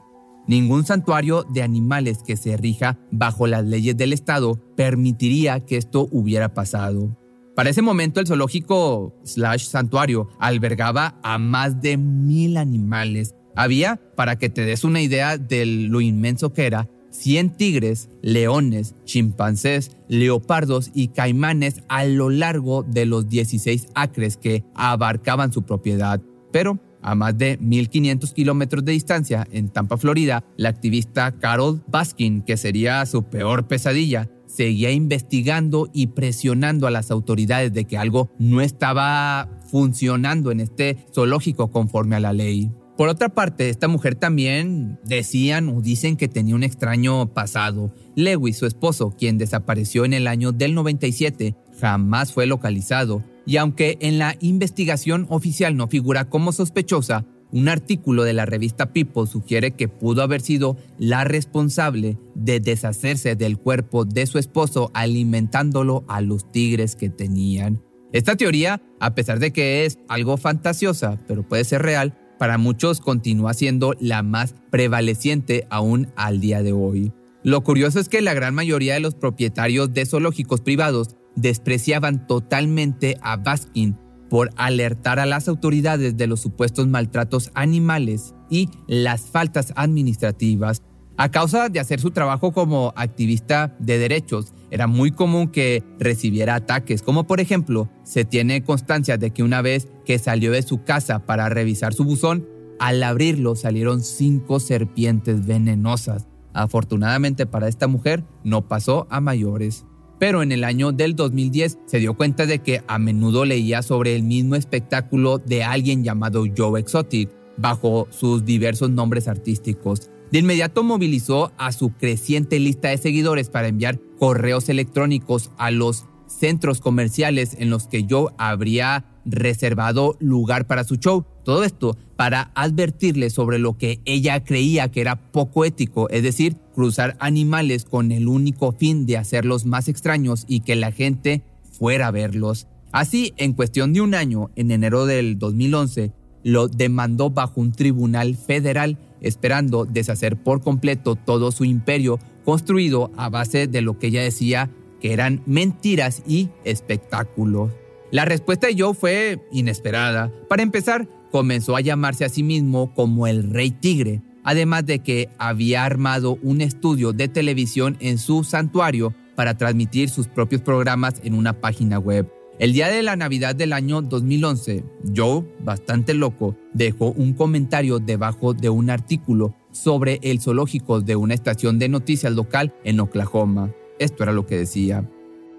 Ningún 0.48 0.88
santuario 0.88 1.44
de 1.44 1.62
animales 1.62 2.24
que 2.26 2.36
se 2.36 2.58
rija 2.58 2.98
bajo 3.12 3.46
las 3.46 3.64
leyes 3.64 3.96
del 3.96 4.12
Estado 4.12 4.60
permitiría 4.76 5.60
que 5.60 5.78
esto 5.78 6.08
hubiera 6.12 6.56
pasado. 6.56 7.16
Para 7.56 7.70
ese 7.70 7.84
momento 7.84 8.20
el 8.20 8.26
zoológico 8.26 9.14
slash 9.24 9.66
santuario 9.66 10.30
albergaba 10.40 11.20
a 11.22 11.38
más 11.38 11.80
de 11.80 11.96
mil 11.96 12.58
animales. 12.58 13.36
Había, 13.56 14.02
para 14.16 14.40
que 14.40 14.50
te 14.50 14.66
des 14.66 14.84
una 14.84 15.00
idea 15.00 15.38
de 15.38 15.68
lo 15.68 16.02
inmenso 16.02 16.54
que 16.54 16.66
era, 16.66 16.90
100 17.12 17.58
tigres, 17.58 18.10
leones, 18.22 18.96
chimpancés, 19.06 19.92
leopardos 20.08 20.92
y 20.94 21.10
caimanes 21.10 21.84
a 21.88 22.06
lo 22.06 22.30
largo 22.30 22.84
de 22.84 23.06
los 23.06 23.30
16 23.30 23.88
acres 23.94 24.38
que 24.38 24.64
abarcaban 24.74 25.54
su 25.54 25.64
propiedad. 25.64 26.22
Pero 26.52 26.80
a 27.02 27.16
más 27.16 27.38
de 27.38 27.60
1.500 27.60 28.34
kilómetros 28.34 28.86
de 28.86 28.92
distancia, 28.92 29.48
en 29.52 29.70
Tampa, 29.70 29.98
Florida, 29.98 30.44
la 30.58 30.70
activista 30.70 31.32
Carol 31.32 31.84
Baskin, 31.88 32.42
que 32.42 32.58
sería 32.58 33.06
su 33.06 33.24
peor 33.24 33.68
pesadilla, 33.68 34.30
seguía 34.46 34.92
investigando 34.92 35.90
y 35.94 36.08
presionando 36.08 36.86
a 36.86 36.92
las 36.92 37.10
autoridades 37.10 37.74
de 37.74 37.86
que 37.86 37.98
algo 37.98 38.32
no 38.38 38.62
estaba 38.62 39.50
funcionando 39.70 40.52
en 40.52 40.60
este 40.60 40.98
zoológico 41.14 41.72
conforme 41.72 42.18
a 42.18 42.20
la 42.20 42.34
ley. 42.34 42.72
Por 43.02 43.10
otra 43.10 43.30
parte, 43.30 43.70
esta 43.70 43.88
mujer 43.88 44.14
también 44.14 45.00
decían 45.04 45.70
o 45.70 45.82
dicen 45.82 46.18
que 46.18 46.28
tenía 46.28 46.54
un 46.54 46.62
extraño 46.62 47.34
pasado. 47.34 47.92
Lewis, 48.16 48.58
su 48.58 48.68
esposo, 48.68 49.16
quien 49.18 49.40
desapareció 49.40 50.06
en 50.06 50.14
el 50.14 50.28
año 50.28 50.52
del 50.52 50.76
97, 50.76 51.56
jamás 51.80 52.32
fue 52.32 52.46
localizado 52.46 53.24
y 53.44 53.58
aunque 53.58 53.98
en 54.02 54.20
la 54.20 54.36
investigación 54.40 55.26
oficial 55.30 55.76
no 55.76 55.88
figura 55.88 56.26
como 56.26 56.52
sospechosa, 56.52 57.26
un 57.52 57.70
artículo 57.70 58.24
de 58.24 58.34
la 58.34 58.46
revista 58.46 58.94
People 58.94 59.26
sugiere 59.26 59.72
que 59.72 59.88
pudo 59.88 60.22
haber 60.22 60.42
sido 60.42 60.78
la 61.00 61.24
responsable 61.24 62.20
de 62.36 62.60
deshacerse 62.60 63.36
del 63.36 63.58
cuerpo 63.58 64.06
de 64.06 64.28
su 64.28 64.38
esposo 64.38 64.92
alimentándolo 64.94 66.06
a 66.08 66.22
los 66.22 66.52
tigres 66.52 66.96
que 66.96 67.10
tenían. 67.10 67.82
Esta 68.14 68.36
teoría, 68.36 68.80
a 69.00 69.16
pesar 69.16 69.40
de 69.40 69.52
que 69.52 69.86
es 69.86 69.98
algo 70.08 70.38
fantasiosa, 70.38 71.18
pero 71.28 71.42
puede 71.42 71.64
ser 71.64 71.82
real, 71.82 72.14
para 72.42 72.58
muchos 72.58 73.02
continúa 73.02 73.54
siendo 73.54 73.94
la 74.00 74.24
más 74.24 74.56
prevaleciente 74.72 75.68
aún 75.70 76.12
al 76.16 76.40
día 76.40 76.64
de 76.64 76.74
hoy. 76.74 77.14
Lo 77.44 77.64
curioso 77.64 78.00
es 78.00 78.10
que 78.10 78.20
la 78.24 78.34
gran 78.34 78.56
mayoría 78.56 78.96
de 78.96 79.00
los 79.00 79.14
propietarios 79.14 79.94
de 79.94 80.08
zoológicos 80.08 80.60
privados 80.60 81.10
despreciaban 81.36 82.26
totalmente 82.26 83.20
a 83.22 83.38
Baskin 83.38 83.96
por 84.28 84.50
alertar 84.56 85.20
a 85.20 85.28
las 85.28 85.48
autoridades 85.48 86.18
de 86.18 86.26
los 86.26 86.40
supuestos 86.40 86.88
maltratos 86.88 87.52
animales 87.54 88.34
y 88.50 88.70
las 88.88 89.22
faltas 89.22 89.72
administrativas. 89.76 90.82
A 91.18 91.30
causa 91.30 91.70
de 91.70 91.80
hacer 91.80 92.00
su 92.00 92.10
trabajo 92.10 92.54
como 92.54 92.92
activista 92.96 93.76
de 93.78 94.00
derechos, 94.00 94.52
era 94.72 94.88
muy 94.88 95.12
común 95.12 95.50
que 95.50 95.84
recibiera 96.00 96.56
ataques, 96.56 97.04
como 97.04 97.28
por 97.28 97.40
ejemplo, 97.40 97.90
se 98.04 98.26
tiene 98.26 98.64
constancia 98.64 99.18
de 99.18 99.32
que 99.32 99.44
una 99.44 99.62
vez 99.62 99.88
que 100.06 100.18
salió 100.18 100.52
de 100.52 100.64
su 100.64 100.84
casa 100.84 101.20
para 101.20 101.50
revisar 101.50 101.94
su 101.94 102.04
buzón, 102.04 102.48
al 102.80 103.04
abrirlo 103.04 103.56
salieron 103.56 104.02
cinco 104.02 104.60
serpientes 104.60 105.46
venenosas. 105.46 106.28
Afortunadamente 106.54 107.46
para 107.46 107.68
esta 107.68 107.88
mujer 107.88 108.24
no 108.44 108.68
pasó 108.68 109.06
a 109.10 109.22
mayores 109.22 109.86
pero 110.22 110.44
en 110.44 110.52
el 110.52 110.64
año 110.66 110.92
del 110.92 111.16
2010 111.16 111.80
se 111.88 111.98
dio 111.98 112.14
cuenta 112.14 112.46
de 112.46 112.60
que 112.60 112.84
a 112.86 113.00
menudo 113.00 113.44
leía 113.44 113.82
sobre 113.82 114.16
el 114.16 114.22
mismo 114.22 114.54
espectáculo 114.54 115.40
de 115.40 115.64
alguien 115.64 116.04
llamado 116.04 116.44
Joe 116.56 116.80
Exotic, 116.80 117.32
bajo 117.58 118.08
sus 118.12 118.46
diversos 118.46 118.92
nombres 118.92 119.28
artísticos. 119.28 120.12
De 120.32 120.40
inmediato 120.40 120.84
movilizó 120.84 121.52
a 121.58 121.74
su 121.74 121.92
creciente 121.92 122.58
lista 122.60 122.88
de 122.88 122.98
seguidores 122.98 123.50
para 123.50 123.68
enviar 123.68 124.00
correos 124.18 124.70
electrónicos 124.70 125.52
a 125.58 125.72
los 125.72 126.06
centros 126.28 126.80
comerciales 126.80 127.58
en 127.60 127.70
los 127.70 127.88
que 127.88 128.06
Joe 128.10 128.32
habría 128.38 129.06
reservado 129.26 130.16
lugar 130.20 130.68
para 130.68 130.86
su 130.86 130.96
show. 130.96 131.26
Todo 131.44 131.66
esto 131.66 131.98
para 132.16 132.52
advertirle 132.56 133.30
sobre 133.30 133.60
lo 133.60 133.78
que 133.78 134.00
ella 134.06 134.42
creía 134.44 134.90
que 134.90 135.02
era 135.02 135.18
poco 135.32 135.66
ético, 135.66 136.10
es 136.10 136.24
decir, 136.24 136.56
cruzar 136.74 137.18
animales 137.20 137.84
con 137.84 138.14
el 138.14 138.30
único 138.30 138.72
fin 138.72 139.06
de 139.06 139.18
hacerlos 139.18 139.66
más 139.66 139.90
extraños 139.90 140.46
y 140.48 140.62
que 140.62 140.78
la 140.78 140.94
gente 140.94 141.44
fuera 141.72 142.08
a 142.08 142.12
verlos. 142.12 142.68
Así, 142.94 143.34
en 143.36 143.54
cuestión 143.54 143.92
de 143.92 144.02
un 144.02 144.14
año, 144.14 144.50
en 144.56 144.72
enero 144.72 145.06
del 145.06 145.40
2011, 145.40 146.14
lo 146.44 146.68
demandó 146.68 147.30
bajo 147.30 147.60
un 147.62 147.72
tribunal 147.72 148.36
federal, 148.36 148.98
esperando 149.22 149.86
deshacer 149.86 150.36
por 150.36 150.62
completo 150.62 151.16
todo 151.16 151.52
su 151.52 151.64
imperio 151.64 152.20
construido 152.44 153.12
a 153.16 153.30
base 153.30 153.68
de 153.68 153.82
lo 153.82 153.98
que 154.00 154.08
ella 154.08 154.24
decía 154.24 154.70
que 155.00 155.14
eran 155.14 155.42
mentiras 155.46 156.24
y 156.28 156.50
espectáculos. 156.64 157.72
La 158.12 158.26
respuesta 158.26 158.68
de 158.68 158.76
Joe 158.78 158.94
fue 158.94 159.40
inesperada. 159.52 160.32
Para 160.50 160.64
empezar, 160.64 161.08
comenzó 161.32 161.76
a 161.76 161.82
llamarse 161.82 162.26
a 162.26 162.30
sí 162.30 162.44
mismo 162.44 162.94
como 162.94 163.26
el 163.26 163.50
Rey 163.52 163.72
Tigre, 163.72 164.22
además 164.44 164.86
de 164.86 165.00
que 165.00 165.30
había 165.38 165.86
armado 165.86 166.38
un 166.44 166.62
estudio 166.62 167.14
de 167.14 167.30
televisión 167.30 167.98
en 168.00 168.18
su 168.18 168.44
santuario 168.44 169.14
para 169.36 169.58
transmitir 169.58 170.10
sus 170.10 170.28
propios 170.28 170.62
programas 170.62 171.22
en 171.24 171.34
una 171.34 171.54
página 171.54 172.00
web. 172.00 172.41
El 172.62 172.74
día 172.74 172.90
de 172.90 173.02
la 173.02 173.16
Navidad 173.16 173.56
del 173.56 173.74
año 173.74 174.04
2011, 174.04 174.84
Joe, 175.16 175.44
bastante 175.62 176.14
loco, 176.14 176.56
dejó 176.74 177.08
un 177.08 177.34
comentario 177.34 177.98
debajo 177.98 178.54
de 178.54 178.70
un 178.70 178.92
artículo 178.92 179.56
sobre 179.72 180.20
el 180.22 180.40
zoológico 180.40 181.02
de 181.02 181.16
una 181.16 181.34
estación 181.34 181.80
de 181.80 181.90
noticias 181.90 182.32
local 182.34 182.72
en 182.84 183.00
Oklahoma. 183.00 183.72
Esto 183.98 184.22
era 184.22 184.32
lo 184.32 184.46
que 184.46 184.60
decía. 184.60 185.10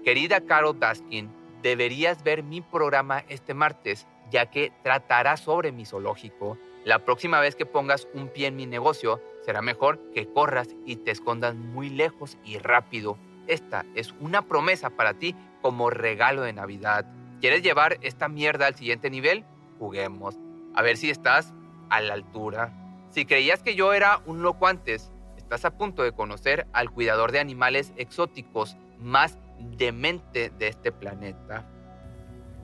Querida 0.05 0.39
Carol 0.39 0.77
Baskin, 0.79 1.29
deberías 1.61 2.23
ver 2.23 2.41
mi 2.41 2.61
programa 2.61 3.25
este 3.27 3.53
martes, 3.53 4.07
ya 4.31 4.49
que 4.49 4.71
tratará 4.81 5.35
sobre 5.35 5.73
mi 5.73 5.83
zoológico. 5.83 6.57
La 6.85 6.99
próxima 6.99 7.41
vez 7.41 7.57
que 7.57 7.65
pongas 7.65 8.07
un 8.13 8.29
pie 8.29 8.47
en 8.47 8.55
mi 8.55 8.65
negocio, 8.65 9.19
será 9.45 9.61
mejor 9.61 9.99
que 10.13 10.25
corras 10.25 10.69
y 10.85 10.95
te 10.95 11.11
escondas 11.11 11.53
muy 11.53 11.89
lejos 11.89 12.37
y 12.45 12.59
rápido. 12.59 13.17
Esta 13.47 13.85
es 13.93 14.15
una 14.21 14.43
promesa 14.43 14.89
para 14.89 15.15
ti 15.15 15.35
como 15.63 15.89
regalo 15.89 16.43
de 16.43 16.53
Navidad. 16.53 17.05
¿Quieres 17.41 17.63
llevar 17.63 17.97
esta 18.01 18.27
mierda 18.27 18.67
al 18.67 18.75
siguiente 18.75 19.09
nivel? 19.09 19.45
Juguemos. 19.79 20.37
A 20.75 20.83
ver 20.83 20.97
si 20.97 21.09
estás 21.09 21.53
a 21.89 22.01
la 22.01 22.13
altura. 22.13 22.73
Si 23.09 23.25
creías 23.25 23.63
que 23.63 23.73
yo 23.73 23.93
era 23.93 24.19
un 24.25 24.43
loco 24.43 24.67
antes, 24.67 25.11
estás 25.37 25.65
a 25.65 25.77
punto 25.77 26.03
de 26.03 26.11
conocer 26.11 26.67
al 26.73 26.91
cuidador 26.91 27.31
de 27.31 27.39
animales 27.39 27.93
exóticos 27.95 28.75
más 28.99 29.39
demente 29.77 30.51
de 30.59 30.67
este 30.67 30.91
planeta. 30.91 31.65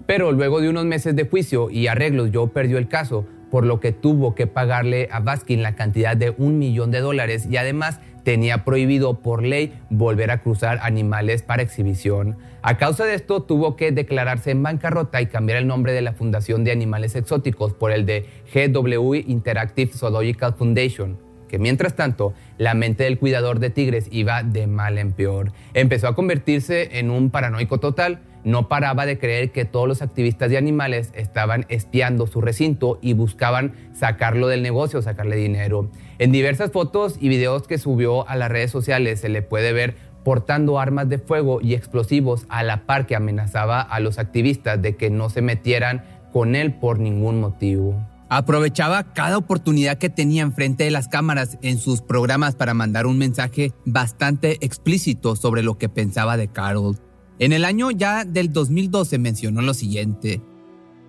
Pero 0.06 0.32
luego 0.32 0.60
de 0.60 0.70
unos 0.70 0.86
meses 0.86 1.16
de 1.16 1.28
juicio 1.28 1.70
y 1.70 1.88
arreglos, 1.88 2.32
Joe 2.34 2.50
perdió 2.50 2.78
el 2.78 2.90
caso, 2.90 3.26
por 3.50 3.66
lo 3.66 3.80
que 3.80 3.92
tuvo 3.92 4.36
que 4.36 4.48
pagarle 4.48 5.10
a 5.12 5.20
Baskin 5.20 5.64
la 5.64 5.76
cantidad 5.76 6.16
de 6.16 6.34
un 6.38 6.60
millón 6.60 6.92
de 6.92 7.00
dólares 7.02 7.48
y 7.50 7.58
además 7.58 8.00
tenía 8.24 8.64
prohibido 8.64 9.22
por 9.22 9.44
ley 9.44 9.74
volver 9.90 10.32
a 10.32 10.42
cruzar 10.42 10.80
animales 10.82 11.42
para 11.42 11.64
exhibición. 11.64 12.38
A 12.62 12.78
causa 12.78 13.06
de 13.06 13.16
esto 13.16 13.44
tuvo 13.44 13.76
que 13.76 13.92
declararse 13.92 14.52
en 14.52 14.62
bancarrota 14.62 15.22
y 15.22 15.28
cambiar 15.28 15.60
el 15.60 15.68
nombre 15.68 15.94
de 15.94 16.02
la 16.02 16.14
Fundación 16.14 16.64
de 16.64 16.72
Animales 16.72 17.16
Exóticos 17.16 17.74
por 17.74 17.92
el 17.92 18.06
de 18.06 18.28
GW 18.54 19.16
Interactive 19.16 19.94
Zoological 19.94 20.54
Foundation 20.54 21.30
que 21.50 21.60
mientras 21.60 21.96
tanto 21.96 22.34
la 22.58 22.76
mente 22.76 23.04
del 23.04 23.20
cuidador 23.20 23.60
de 23.60 23.72
tigres 23.72 24.08
iba 24.12 24.44
de 24.44 24.68
mal 24.68 24.98
en 24.98 25.12
peor. 25.12 25.52
Empezó 25.74 26.08
a 26.08 26.16
convertirse 26.16 27.00
en 27.00 27.10
un 27.10 27.32
paranoico 27.32 27.80
total, 27.80 28.22
no 28.44 28.68
paraba 28.68 29.06
de 29.06 29.20
creer 29.20 29.52
que 29.52 29.66
todos 29.66 29.88
los 29.88 30.02
activistas 30.02 30.50
de 30.50 30.58
animales 30.58 31.12
estaban 31.16 31.66
espiando 31.70 32.28
su 32.28 32.42
recinto 32.42 33.00
y 33.02 33.14
buscaban 33.14 33.74
sacarlo 33.94 34.48
del 34.48 34.62
negocio, 34.62 35.02
sacarle 35.02 35.36
dinero. 35.36 35.90
En 36.18 36.32
diversas 36.32 36.72
fotos 36.72 37.18
y 37.20 37.30
videos 37.30 37.68
que 37.68 37.78
subió 37.78 38.28
a 38.28 38.36
las 38.36 38.50
redes 38.50 38.72
sociales 38.72 39.22
se 39.22 39.30
le 39.30 39.42
puede 39.42 39.74
ver 39.74 39.96
portando 40.24 40.80
armas 40.80 41.10
de 41.10 41.18
fuego 41.18 41.62
y 41.62 41.74
explosivos 41.74 42.46
a 42.50 42.64
la 42.64 42.86
par 42.86 43.08
que 43.08 43.16
amenazaba 43.16 43.82
a 43.82 44.00
los 44.00 44.20
activistas 44.20 44.82
de 44.82 44.96
que 44.96 45.10
no 45.10 45.30
se 45.30 45.42
metieran 45.42 46.04
con 46.32 46.56
él 46.56 46.74
por 46.74 47.00
ningún 47.00 47.40
motivo. 47.40 47.96
Aprovechaba 48.30 49.12
cada 49.14 49.38
oportunidad 49.38 49.98
que 49.98 50.12
tenía 50.12 50.44
enfrente 50.44 50.84
de 50.84 50.92
las 50.92 51.08
cámaras 51.08 51.58
en 51.64 51.80
sus 51.80 52.02
programas 52.02 52.56
para 52.56 52.76
mandar 52.76 53.08
un 53.08 53.18
mensaje 53.18 53.74
bastante 53.86 54.64
explícito 54.64 55.36
sobre 55.36 55.64
lo 55.64 55.80
que 55.80 55.90
pensaba 55.90 56.38
de 56.38 56.48
Carol. 56.48 57.09
En 57.40 57.54
el 57.54 57.64
año 57.64 57.90
ya 57.90 58.26
del 58.26 58.52
2012 58.52 59.18
mencionó 59.18 59.62
lo 59.62 59.74
siguiente. 59.74 60.42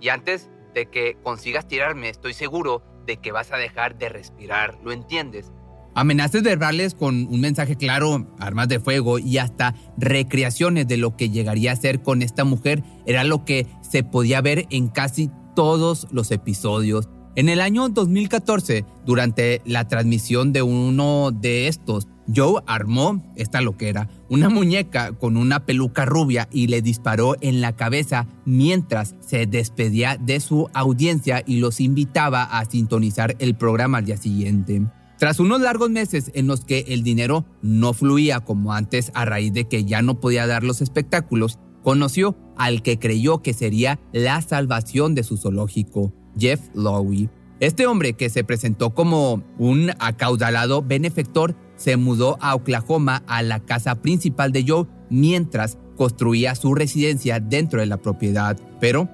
Y 0.00 0.10
antes 0.10 0.49
de 0.75 0.87
que 0.87 1.16
consigas 1.25 1.66
tirarme, 1.66 2.08
estoy 2.08 2.34
seguro 2.34 2.84
de 3.04 3.16
que 3.16 3.32
vas 3.32 3.52
a 3.52 3.56
dejar 3.56 3.99
de 3.99 4.08
respirar, 4.08 4.78
¿lo 4.84 4.92
entiendes? 4.92 5.50
Amenazas 5.96 6.44
verbales 6.44 6.94
con 6.94 7.26
un 7.26 7.40
mensaje 7.40 7.75
claro, 7.75 8.32
armas 8.38 8.68
de 8.68 8.78
fuego 8.78 9.18
y 9.18 9.38
hasta 9.38 9.75
recreaciones 9.99 10.87
de 10.87 10.99
lo 10.99 11.16
que 11.16 11.30
llegaría 11.30 11.72
a 11.72 11.76
ser 11.76 12.00
con 12.00 12.22
esta 12.22 12.44
mujer 12.44 12.84
era 13.06 13.25
lo 13.25 13.44
que 13.44 13.66
se 13.82 14.04
podía 14.04 14.40
ver 14.40 14.66
en 14.70 14.87
casi 14.87 15.30
todos 15.56 16.06
los 16.12 16.30
episodios. 16.30 17.08
En 17.40 17.49
el 17.49 17.62
año 17.62 17.88
2014, 17.88 18.85
durante 19.06 19.62
la 19.64 19.88
transmisión 19.88 20.52
de 20.52 20.61
uno 20.61 21.30
de 21.30 21.68
estos, 21.68 22.06
Joe 22.37 22.62
armó 22.66 23.32
esta 23.35 23.62
loquera, 23.62 24.11
una 24.28 24.50
muñeca 24.50 25.12
con 25.12 25.38
una 25.38 25.64
peluca 25.64 26.04
rubia 26.04 26.50
y 26.52 26.66
le 26.66 26.82
disparó 26.82 27.37
en 27.40 27.62
la 27.62 27.75
cabeza 27.75 28.26
mientras 28.44 29.14
se 29.20 29.47
despedía 29.47 30.18
de 30.20 30.38
su 30.38 30.68
audiencia 30.75 31.42
y 31.47 31.61
los 31.61 31.80
invitaba 31.80 32.42
a 32.42 32.62
sintonizar 32.66 33.37
el 33.38 33.54
programa 33.54 33.97
al 33.97 34.04
día 34.04 34.18
siguiente. 34.18 34.82
Tras 35.16 35.40
unos 35.40 35.62
largos 35.62 35.88
meses 35.88 36.30
en 36.35 36.47
los 36.47 36.66
que 36.66 36.85
el 36.88 37.02
dinero 37.02 37.47
no 37.62 37.94
fluía 37.94 38.40
como 38.40 38.75
antes 38.75 39.12
a 39.14 39.25
raíz 39.25 39.54
de 39.54 39.66
que 39.66 39.87
ya 39.87 40.02
no 40.02 40.20
podía 40.20 40.47
dar 40.47 40.62
los 40.62 40.82
espectáculos, 40.82 41.59
conoció 41.82 42.37
al 42.59 42.82
que 42.82 42.99
creyó 42.99 43.40
que 43.40 43.54
sería 43.54 43.99
la 44.12 44.42
salvación 44.42 45.14
de 45.14 45.23
su 45.23 45.38
zoológico, 45.38 46.12
Jeff 46.38 46.60
Lowe. 46.75 47.28
Este 47.60 47.87
hombre 47.87 48.14
que 48.14 48.30
se 48.30 48.42
presentó 48.42 48.90
como 48.90 49.42
un 49.58 49.90
acaudalado 49.99 50.82
benefactor 50.82 51.54
se 51.76 51.96
mudó 51.96 52.38
a 52.40 52.54
Oklahoma 52.54 53.22
a 53.26 53.42
la 53.42 53.60
casa 53.60 53.96
principal 53.96 54.52
de 54.52 54.64
Joe 54.66 54.87
mientras 55.10 55.78
construía 55.96 56.54
su 56.54 56.75
residencia 56.75 57.40
dentro 57.40 57.80
de 57.80 57.87
la 57.87 57.99
propiedad. 57.99 58.58
Pero, 58.80 59.08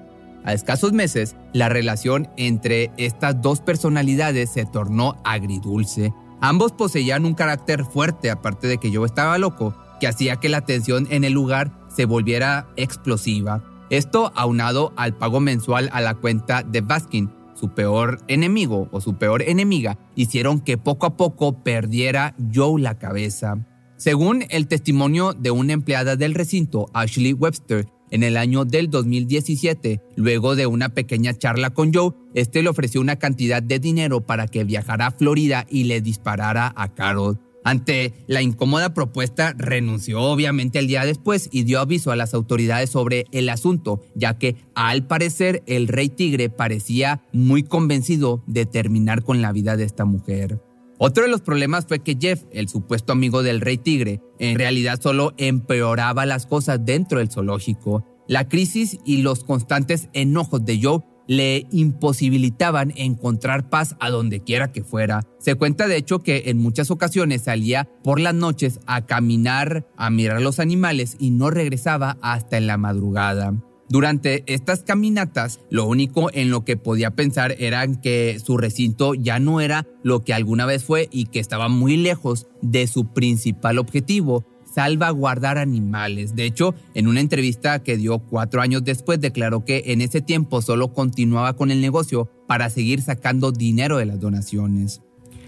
a 0.45 0.53
escasos 0.53 0.93
meses, 0.93 1.35
la 1.51 1.67
relación 1.67 2.29
entre 2.37 2.91
estas 2.95 3.41
dos 3.41 3.59
personalidades 3.59 4.49
se 4.51 4.65
tornó 4.65 5.15
agridulce. 5.25 6.13
Ambos 6.39 6.71
poseían 6.71 7.25
un 7.25 7.33
carácter 7.33 7.83
fuerte, 7.83 8.29
aparte 8.29 8.67
de 8.67 8.77
que 8.77 8.95
Joe 8.95 9.05
estaba 9.05 9.37
loco, 9.37 9.75
que 9.99 10.07
hacía 10.07 10.37
que 10.37 10.47
la 10.47 10.61
tensión 10.61 11.07
en 11.09 11.25
el 11.25 11.33
lugar 11.33 11.71
se 11.93 12.05
volviera 12.05 12.67
explosiva. 12.77 13.63
Esto 13.89 14.33
aunado 14.35 14.93
al 14.97 15.15
pago 15.15 15.39
mensual 15.39 15.89
a 15.93 16.01
la 16.01 16.15
cuenta 16.15 16.63
de 16.63 16.81
Baskin, 16.81 17.31
su 17.55 17.69
peor 17.73 18.19
enemigo 18.27 18.89
o 18.91 18.99
su 18.99 19.17
peor 19.17 19.41
enemiga, 19.41 19.97
hicieron 20.15 20.59
que 20.59 20.77
poco 20.77 21.05
a 21.05 21.15
poco 21.17 21.63
perdiera 21.63 22.35
Joe 22.53 22.81
la 22.81 22.99
cabeza. 22.99 23.65
Según 23.95 24.43
el 24.49 24.67
testimonio 24.67 25.33
de 25.33 25.51
una 25.51 25.73
empleada 25.73 26.15
del 26.15 26.35
recinto, 26.35 26.87
Ashley 26.93 27.33
Webster, 27.33 27.87
en 28.11 28.23
el 28.23 28.37
año 28.37 28.63
del 28.63 28.89
2017, 28.89 30.01
luego 30.15 30.55
de 30.55 30.67
una 30.67 30.89
pequeña 30.89 31.33
charla 31.33 31.71
con 31.71 31.93
Joe, 31.93 32.11
este 32.35 32.61
le 32.61 32.69
ofreció 32.69 33.01
una 33.01 33.15
cantidad 33.17 33.63
de 33.63 33.79
dinero 33.79 34.25
para 34.25 34.47
que 34.47 34.63
viajara 34.63 35.07
a 35.07 35.11
Florida 35.11 35.65
y 35.69 35.85
le 35.85 36.01
disparara 36.01 36.73
a 36.75 36.93
Carol. 36.93 37.39
Ante 37.67 38.13
la 38.27 38.41
incómoda 38.41 38.93
propuesta, 38.93 39.53
renunció 39.57 40.21
obviamente 40.21 40.79
el 40.79 40.87
día 40.87 41.03
después 41.03 41.49
y 41.51 41.63
dio 41.63 41.81
aviso 41.81 42.11
a 42.11 42.15
las 42.15 42.33
autoridades 42.33 42.89
sobre 42.89 43.25
el 43.33 43.49
asunto, 43.49 43.99
ya 44.15 44.37
que 44.37 44.55
al 44.73 45.05
parecer 45.05 45.63
el 45.65 45.89
rey 45.89 46.07
tigre 46.07 46.49
parecía 46.49 47.23
muy 47.33 47.63
convencido 47.63 48.41
de 48.47 48.65
terminar 48.65 49.21
con 49.21 49.41
la 49.41 49.51
vida 49.51 49.75
de 49.75 49.83
esta 49.83 50.05
mujer. 50.05 50.61
Otro 50.97 51.23
de 51.23 51.29
los 51.29 51.41
problemas 51.41 51.85
fue 51.85 51.99
que 51.99 52.15
Jeff, 52.17 52.45
el 52.53 52.69
supuesto 52.69 53.11
amigo 53.11 53.43
del 53.43 53.59
rey 53.59 53.77
tigre, 53.77 54.21
en 54.39 54.57
realidad 54.57 55.01
solo 55.01 55.33
empeoraba 55.35 56.25
las 56.25 56.45
cosas 56.45 56.85
dentro 56.85 57.19
del 57.19 57.29
zoológico. 57.29 58.05
La 58.29 58.47
crisis 58.47 58.97
y 59.03 59.23
los 59.23 59.43
constantes 59.43 60.07
enojos 60.13 60.63
de 60.63 60.79
Joe 60.81 61.03
le 61.27 61.67
imposibilitaban 61.71 62.93
encontrar 62.95 63.69
paz 63.69 63.95
a 63.99 64.09
donde 64.09 64.41
quiera 64.41 64.71
que 64.71 64.83
fuera. 64.83 65.23
Se 65.39 65.55
cuenta 65.55 65.87
de 65.87 65.97
hecho 65.97 66.19
que 66.19 66.43
en 66.47 66.57
muchas 66.57 66.89
ocasiones 66.91 67.43
salía 67.43 67.89
por 68.03 68.19
las 68.19 68.33
noches 68.33 68.79
a 68.87 69.05
caminar, 69.05 69.85
a 69.97 70.09
mirar 70.09 70.41
los 70.41 70.59
animales 70.59 71.17
y 71.19 71.31
no 71.31 71.49
regresaba 71.49 72.17
hasta 72.21 72.57
en 72.57 72.67
la 72.67 72.77
madrugada. 72.77 73.53
Durante 73.89 74.43
estas 74.47 74.83
caminatas, 74.83 75.61
lo 75.69 75.85
único 75.85 76.29
en 76.33 76.49
lo 76.49 76.65
que 76.65 76.75
podía 76.75 77.11
pensar 77.11 77.55
era 77.57 77.87
que 78.01 78.37
su 78.43 78.57
recinto 78.57 79.13
ya 79.13 79.39
no 79.39 79.61
era 79.61 79.87
lo 80.03 80.25
que 80.25 80.33
alguna 80.33 80.65
vez 80.65 80.83
fue 80.83 81.07
y 81.09 81.27
que 81.27 81.39
estaba 81.39 81.69
muy 81.69 81.95
lejos 81.95 82.47
de 82.61 82.85
su 82.87 83.13
principal 83.13 83.77
objetivo, 83.77 84.45
salvaguardar 84.77 85.57
animales. 85.57 86.35
De 86.35 86.45
hecho, 86.45 86.75
en 86.93 87.07
una 87.07 87.19
entrevista 87.19 87.81
que 87.81 87.97
dio 87.97 88.19
cuatro 88.19 88.61
años 88.61 88.83
después, 88.83 89.19
declaró 89.19 89.65
que 89.65 89.81
en 89.87 90.01
ese 90.01 90.21
tiempo 90.21 90.61
solo 90.61 90.93
continuaba 90.93 91.53
con 91.53 91.71
el 91.71 91.81
negocio 91.81 92.29
para 92.45 92.69
seguir 92.69 93.01
sacando 93.01 93.51
dinero 93.51 93.97
de 93.97 94.05
las 94.05 94.19
donaciones. 94.19 95.01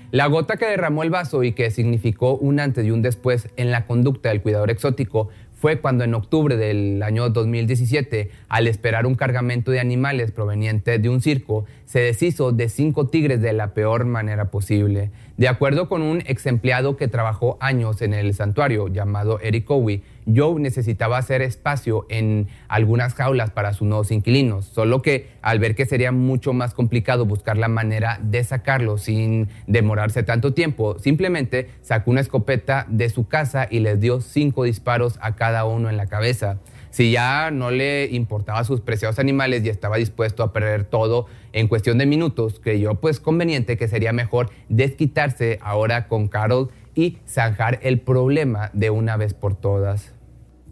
La 0.10 0.26
gota 0.26 0.58
que 0.58 0.66
derramó 0.66 1.04
el 1.04 1.12
vaso 1.12 1.44
y 1.44 1.52
que 1.52 1.70
significó 1.70 2.38
un 2.38 2.60
antes 2.60 2.84
y 2.88 2.90
un 2.90 3.04
después 3.04 3.50
en 3.56 3.70
la 3.70 3.86
conducta 3.86 4.30
del 4.30 4.42
cuidador 4.42 4.72
exótico 4.72 5.30
fue 5.60 5.82
cuando 5.82 6.06
en 6.06 6.14
octubre 6.14 6.56
del 6.56 7.04
año 7.04 7.30
2017, 7.30 8.32
al 8.48 8.68
esperar 8.68 9.06
un 9.06 9.16
cargamento 9.16 9.72
de 9.72 9.82
animales 9.82 10.32
proveniente 10.32 11.00
de 11.00 11.10
un 11.10 11.22
circo, 11.22 11.66
se 11.86 12.00
deshizo 12.00 12.54
de 12.54 12.70
cinco 12.70 13.08
tigres 13.08 13.42
de 13.42 13.52
la 13.52 13.74
peor 13.74 14.06
manera 14.06 14.52
posible. 14.52 15.12
De 15.36 15.50
acuerdo 15.50 15.90
con 15.90 16.02
un 16.02 16.24
ex 16.26 16.46
empleado 16.46 16.96
que 16.96 17.10
trabajó 17.10 17.58
años 17.60 18.02
en 18.02 18.14
el 18.14 18.34
santuario 18.34 18.88
llamado 18.88 19.40
Eric 19.42 19.66
Cowie, 19.66 20.02
Joe 20.34 20.60
necesitaba 20.60 21.18
hacer 21.18 21.42
espacio 21.42 22.06
en 22.10 22.48
algunas 22.68 23.14
jaulas 23.14 23.52
para 23.52 23.74
sus 23.74 23.88
nuevos 23.88 24.12
inquilinos, 24.12 24.66
solo 24.66 25.02
que 25.02 25.30
al 25.42 25.60
ver 25.60 25.76
que 25.76 25.86
sería 25.86 26.12
mucho 26.12 26.54
más 26.54 26.74
complicado 26.74 27.26
buscar 27.26 27.58
la 27.58 27.68
manera 27.68 28.20
de 28.22 28.44
sacarlo 28.44 28.98
sin 28.98 29.50
demorarse 29.68 30.24
tanto 30.24 30.54
tiempo, 30.54 30.98
simplemente 31.00 31.70
sacó 31.82 32.12
una 32.12 32.22
escopeta 32.22 32.86
de 32.90 33.10
su 33.10 33.28
casa 33.28 33.68
y 33.70 33.80
les 33.80 34.00
dio 34.00 34.22
cinco 34.22 34.64
disparos 34.64 35.18
a 35.22 35.36
cada 35.36 35.66
uno 35.66 35.90
en 35.90 35.98
la 35.98 36.08
cabeza. 36.08 36.60
Si 36.92 37.12
ya 37.12 37.52
no 37.52 37.70
le 37.70 38.08
importaba 38.08 38.64
sus 38.64 38.82
preciados 38.82 39.20
animales 39.20 39.64
y 39.64 39.70
estaba 39.70 39.98
dispuesto 39.98 40.42
a 40.42 40.54
perder 40.54 40.86
todo 40.86 41.28
en 41.54 41.68
cuestión 41.68 42.00
de 42.00 42.06
minutos, 42.06 42.60
creyó 42.60 42.96
pues 42.96 43.20
conveniente 43.20 43.78
que 43.78 43.88
sería 43.88 44.12
mejor 44.12 44.50
desquitarse 44.70 45.60
ahora 45.62 46.08
con 46.08 46.28
Carol 46.28 46.72
y 46.96 47.18
zanjar 47.28 47.80
el 47.84 48.00
problema 48.00 48.72
de 48.74 48.90
una 48.90 49.18
vez 49.18 49.34
por 49.34 49.56
todas. 49.56 50.19